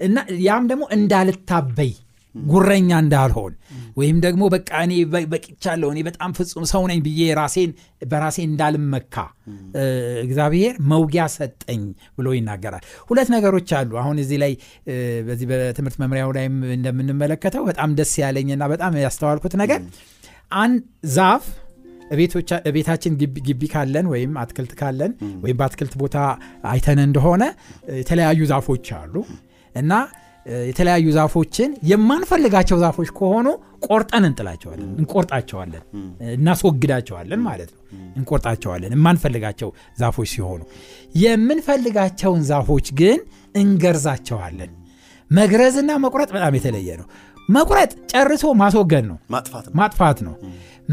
እና 0.00 0.16
ያም 0.42 0.64
ደግሞ 0.70 0.84
እንዳልታበይ 0.96 1.92
ጉረኛ 2.34 2.90
እንዳልሆን 3.02 3.52
ወይም 3.96 4.18
ደግሞ 4.24 4.42
በቃ 4.54 4.70
እኔ 4.84 4.92
በቂቻለሁ 5.32 5.88
እኔ 5.94 6.00
በጣም 6.06 6.30
ፍጹም 6.38 6.64
ሰው 6.70 6.82
ነኝ 6.90 7.00
ብዬ 7.06 7.22
ራሴን 7.38 7.70
በራሴ 8.02 8.38
እንዳልመካ 8.48 9.16
እግዚአብሔር 10.24 10.74
መውጊያ 10.92 11.24
ሰጠኝ 11.34 11.82
ብሎ 12.18 12.28
ይናገራል። 12.36 12.84
ሁለት 13.10 13.30
ነገሮች 13.34 13.70
አሉ። 13.78 13.90
አሁን 14.02 14.18
እዚህ 14.22 14.38
ላይ 14.44 14.54
በዚህ 15.28 15.48
በትምህርት 15.52 15.98
መምሪያው 16.02 16.32
ላይም 16.38 16.56
እንደምንመለከተው 16.76 17.64
በጣም 17.70 17.96
ደስ 18.00 18.14
ያለኝና 18.22 18.68
በጣም 18.74 18.96
ያስተዋልኩት 19.04 19.56
ነገር 19.62 19.82
አንድ 20.58 20.80
ዛፍ 21.12 21.44
ቤታችን 22.74 23.12
ግቢ 23.46 23.62
ካለን 23.72 24.06
ወይም 24.10 24.32
አትክልት 24.40 24.72
ካለን 24.80 25.12
ወይም 25.44 25.56
በአትክልት 25.60 25.94
ቦታ 26.02 26.16
አይተን 26.72 27.00
እንደሆነ 27.04 27.42
የተለያዩ 28.00 28.40
ዛፎች 28.50 28.88
አሉ 28.98 29.14
እና 29.74 29.92
የተለያዩ 30.66 31.06
ዛፎችን 31.16 31.70
የማንፈልጋቸው 31.90 32.76
ዛፎች 32.82 33.10
ከሆኑ 33.18 33.46
ቆርጠን 33.86 34.24
እንጥላቸዋለን፣ 34.28 34.88
እንቆርጣቸዋለን፣ 35.00 35.82
እናስወግዳቸዋለን 36.34 37.40
ማለት 37.46 37.70
ነው። 37.74 37.80
እንቆርጣቸዋለን 38.18 38.92
የማንፈልጋቸው 38.96 39.70
ዛፎች 39.98 40.28
ሲሆኑ፣ 40.34 40.60
የምንፈልጋቸውን 41.22 42.42
ዛፎች 42.50 42.88
ግን 43.00 43.18
እንገርዛቸዋለን። 43.54 44.72
መግረዝና 45.30 45.90
መቁረጥ 46.04 46.30
በጣም 46.36 46.54
የተለየ 46.58 46.96
ነው። 47.00 47.06
መቁረጥ 47.48 47.92
ጨርሶ 48.12 48.44
ማስወገድ 48.60 49.04
ነው፣ 49.10 49.18
ማጥፋት 49.78 50.18
ነው። 50.26 50.34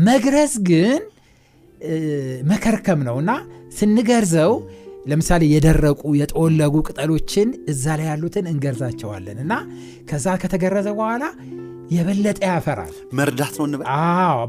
መግረዝ 0.05 0.53
ግን 0.69 1.01
መከርከም 2.49 3.01
ነው 3.07 3.15
እና 3.21 3.31
ስንገርዘው 3.77 4.53
ለምሳሌ 5.09 5.43
የደረቁ 5.51 6.01
የጠወለጉ 6.19 6.75
ቅጠሎችን 6.87 7.49
እዛ 7.71 7.95
ላይ 7.99 8.07
ያሉትን 8.09 8.45
እንገርዛቸዋለን 8.51 9.39
እና 9.43 9.53
ከዛ 10.09 10.35
ከተገረዘ 10.41 10.89
በኋላ 10.97 11.23
የበለጠ 11.91 12.39
ያፈራል። 12.47 12.91
መርዳት 13.19 13.53
ነው 13.59 13.65
እንበል። 13.67 13.87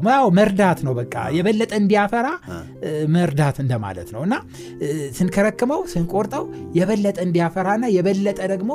አዎ 0.07 0.25
መርዳት 0.37 0.79
ነው። 0.87 0.93
በቃ 0.99 1.15
የበለጠ 1.37 1.71
እንዲያፈራ 1.79 2.27
መርዳት 3.15 3.57
እንደማለት 3.63 4.09
ነው 4.15 4.21
እና 4.27 4.35
ስንከረክመው 5.17 5.81
ስንቆርጠው 5.93 6.43
የበለጠ 6.77 7.17
እንዲያፈራና 7.25 7.85
የበለጠ 7.95 8.39
ደግሞ 8.53 8.71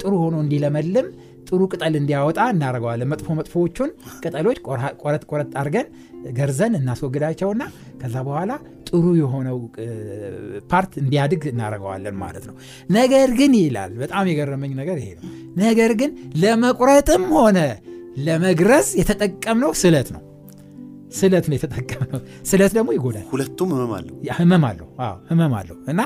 ጥሩ 0.00 0.12
ሆኖ 0.24 0.36
እንዲለመልም 0.44 1.08
ጥሩ 1.48 1.60
ቅጠል 1.72 1.94
እንዲያወጣ 2.00 2.38
እናደርገዋለን። 2.52 3.08
መጥፎ 3.12 3.28
መጥፎዎቹን 3.38 3.90
ቅጠሎች 4.22 4.58
ቆረጥ 5.02 5.22
ቆረጥ 5.30 5.50
አድርገን 5.60 5.88
ገርዘን 6.38 6.74
እናስወግዳቸውና 6.78 7.62
ከዛ 8.00 8.16
በኋላ 8.28 8.52
ጥሩ 8.88 9.04
የሆነው 9.20 9.58
part 10.70 10.92
እንዲያድግ 11.02 11.42
እናደርገዋለን 11.52 12.16
ማለት 12.22 12.44
ነው። 12.48 12.54
ነገር 12.90 13.28
ግን 13.38 13.54
ይላል 13.60 13.92
በጣም 14.02 14.30
የገረመኝ 14.30 14.72
ነገር 14.80 14.98
ይሄ 15.02 15.10
ነው። 15.18 15.24
ነገር 15.56 15.92
ግን 16.00 16.10
ለመቁረጥም 16.42 17.24
ሆነ 17.36 17.58
ለመግረዝ 18.26 18.88
የተጠቀምነው 19.00 19.72
ስለት 19.80 20.08
ነው። 20.14 20.22
ስለት 21.12 21.44
ነው 21.48 21.54
የተጠቀምነው። 21.56 22.20
ስለት 22.48 22.72
ደግሞ 22.76 22.88
ይጎዳል። 22.94 23.26
ሁለቱም 23.30 23.70
ህመም 23.74 23.92
አለው 23.98 24.14
ህመም 24.38 24.64
አለው። 24.70 24.88
ህመም 25.30 25.52
አለው 25.58 25.76
እና 25.88 26.00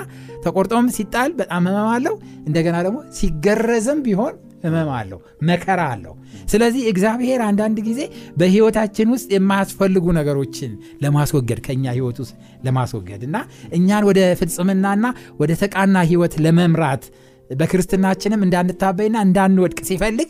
ተቆርጦም 0.44 0.88
ሲጣል 0.96 1.30
በጣም 1.38 1.62
ህመም 1.68 1.88
አለው። 1.94 2.14
እንደገና 2.46 2.76
ደግሞ 2.86 2.98
ሲገረዝም 3.18 4.00
ቢሆን 4.06 4.34
ህመም 4.60 4.88
አለው፣ 4.96 5.18
መከራ 5.48 5.80
አለው። 5.92 6.14
ስለዚህ 6.52 6.82
እግዚአብሔር 6.90 7.40
አንዳንድ 7.46 7.78
ጊዜ 7.86 8.00
በህይወታችን 8.40 9.10
ውስጥ 9.14 9.28
የማያስፈልጉ 9.34 10.06
ነገሮችን 10.18 10.72
ለማስወገድ 11.04 11.60
ከእኛ 11.66 11.84
ህይወት 11.96 12.18
ውስጥ 12.22 12.34
ለማስወገድ 12.66 13.22
እና 13.28 13.36
እኛን 13.78 14.06
ወደ 14.10 14.20
ፍጽምናና 14.40 15.04
ወደ 15.40 15.52
ተቃና 15.62 15.96
ህይወት 16.10 16.36
ለመምራት 16.46 17.04
በክርስትናችንም 17.50 18.44
እንዳንታበይና 18.46 19.16
እንዳንወድቅ 19.26 19.78
ሲፈልግ 19.88 20.28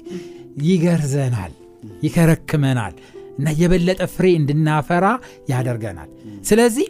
ይገርዘናል፣ 0.67 1.53
ይከረክመናል 2.05 2.95
እና 3.39 3.51
የበለጠ 3.59 4.03
ፍሬ 4.15 4.27
እንድናፈራ 4.39 5.07
ያደርገናል። 5.53 6.09
ስለዚህ 6.49 6.87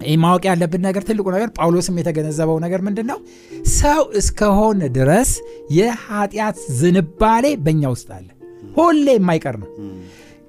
ይህ 0.00 0.16
ማወቅ 0.22 0.42
ያለብን 0.48 0.82
ነገር 0.86 1.02
ትልቁ 1.04 1.26
ነገር 1.34 1.48
ጳውሎስም 1.56 1.98
የተገነዘበው 2.00 2.58
ነገር 2.64 2.80
ምንድን 2.86 3.06
ነው? 3.10 3.18
ሰው 3.76 4.02
እስከሆነ 4.20 4.80
ድረስ 4.96 5.30
የኃጢአት 5.76 6.58
ዝንባሌ 6.80 7.46
በእኛ 7.64 7.82
ውስጥ 7.94 8.08
አለ። 8.16 8.28
ሁሌ 8.76 9.06
የማይቀር 9.16 9.56
ነው። 9.62 9.70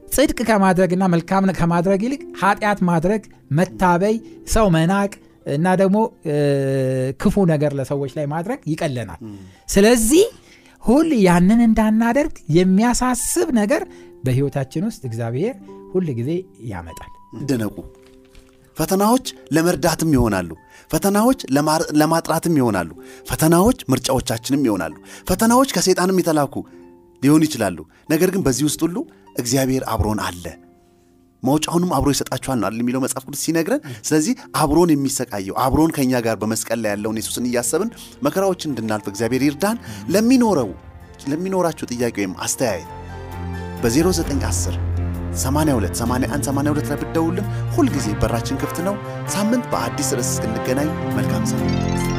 ጽድቅ 0.08 0.40
ከማድረግና 0.50 1.04
መልካም 1.14 1.46
ከማድረግ 1.58 2.02
ይልቅ 2.06 2.22
ኃጢአት 2.42 2.80
ማድረግ፣ 2.90 3.24
መታበይ፣ 3.52 4.16
ሰው 4.48 4.68
መናቅ 4.76 5.12
እና 5.56 5.68
ደግሞ 5.82 5.98
ክፉ 7.20 7.46
ነገር 7.52 7.72
ለሰዎች 7.80 8.12
ላይ 8.18 8.26
ማድረግ 8.34 8.60
ይቀለናል። 8.72 9.20
ስለዚህ 9.70 10.26
ሁል 10.84 11.10
ያንን 11.28 11.62
እንዳናደርግ 11.68 12.36
የሚያሳስብ 12.58 13.48
ነገር 13.60 13.84
በህይወታችን 14.26 14.86
ውስጥ 14.90 15.02
እግዚአብሔር 15.10 15.56
ሁል 15.94 16.08
ጊዜ 16.20 16.32
ያመጣል። 16.72 17.12
ደነቁ 17.50 17.76
ፈተናዎች 18.78 19.26
ለመርዳትም 19.52 20.12
ይሆናሉ። 20.14 20.50
ፈተናዎች 20.92 21.40
ለማጥራትም 22.00 22.56
ይሆናሉ። 22.58 22.90
ፈተናዎች 23.30 23.80
ምርጫዎቻችንም 23.92 24.66
ይሆናሉ። 24.68 24.96
ፈተናዎች 25.30 25.70
ከሰይጣንም 25.78 26.20
የተላኩ 26.22 26.56
ሊሆኑ 27.22 27.42
ይችላሉ። 27.48 27.78
ነገር 28.10 28.32
ግን 28.34 28.42
በዚህ 28.48 28.66
ውስጥ 28.70 28.82
ሁሉ 28.86 28.98
እግዚአብሔር 29.36 29.84
አብሮን 29.94 30.22
አለ። 30.28 30.46
መውጫውንም 31.44 31.92
አብሮ 31.98 32.10
ይሰጣችኋል 32.14 32.58
ነው 32.62 32.70
የሚለው 32.76 33.02
መጽሐፍ 33.04 33.24
ቅዱስ 33.28 33.42
ሲነግረን። 33.46 33.82
ስለዚህ 34.04 34.34
አብሮን 34.58 34.92
የሚሰቃየው 34.94 35.58
አብሮን 35.66 35.94
ከእኛ 35.98 36.22
ጋር 36.26 36.36
በመስቀል 36.42 36.80
ላይ 36.84 36.92
ያለውን 36.94 37.20
ኢየሱስን 37.20 37.48
እያሰብን 37.50 37.92
መከራዎችን 38.24 38.72
እንድናልፍ 38.74 39.08
እግዚአብሔር 39.14 39.46
ይርዳን። 39.48 39.80
ለሚኖረው 40.10 40.72
ለሚኖራችሁ 41.30 41.88
ጥያቄ 41.94 42.16
ወይም 42.18 42.36
አስተያየት 42.40 42.92
በ0910 43.82 44.97
82 45.40 46.02
81 46.02 46.50
82 46.50 46.92
ላይ 46.92 47.00
ብትደውልን 47.02 47.48
ሁልጊዜ 47.76 48.08
በራችን 48.22 48.62
ክፍት 48.64 48.80
ነው። 48.88 48.96
ሳምንት 49.28 49.66
በአዲስ 49.74 50.12
ርዕስ 50.18 50.32
እስክንገናኝ 50.34 50.90
መልካም 51.18 51.46
ሳምንት 51.46 52.17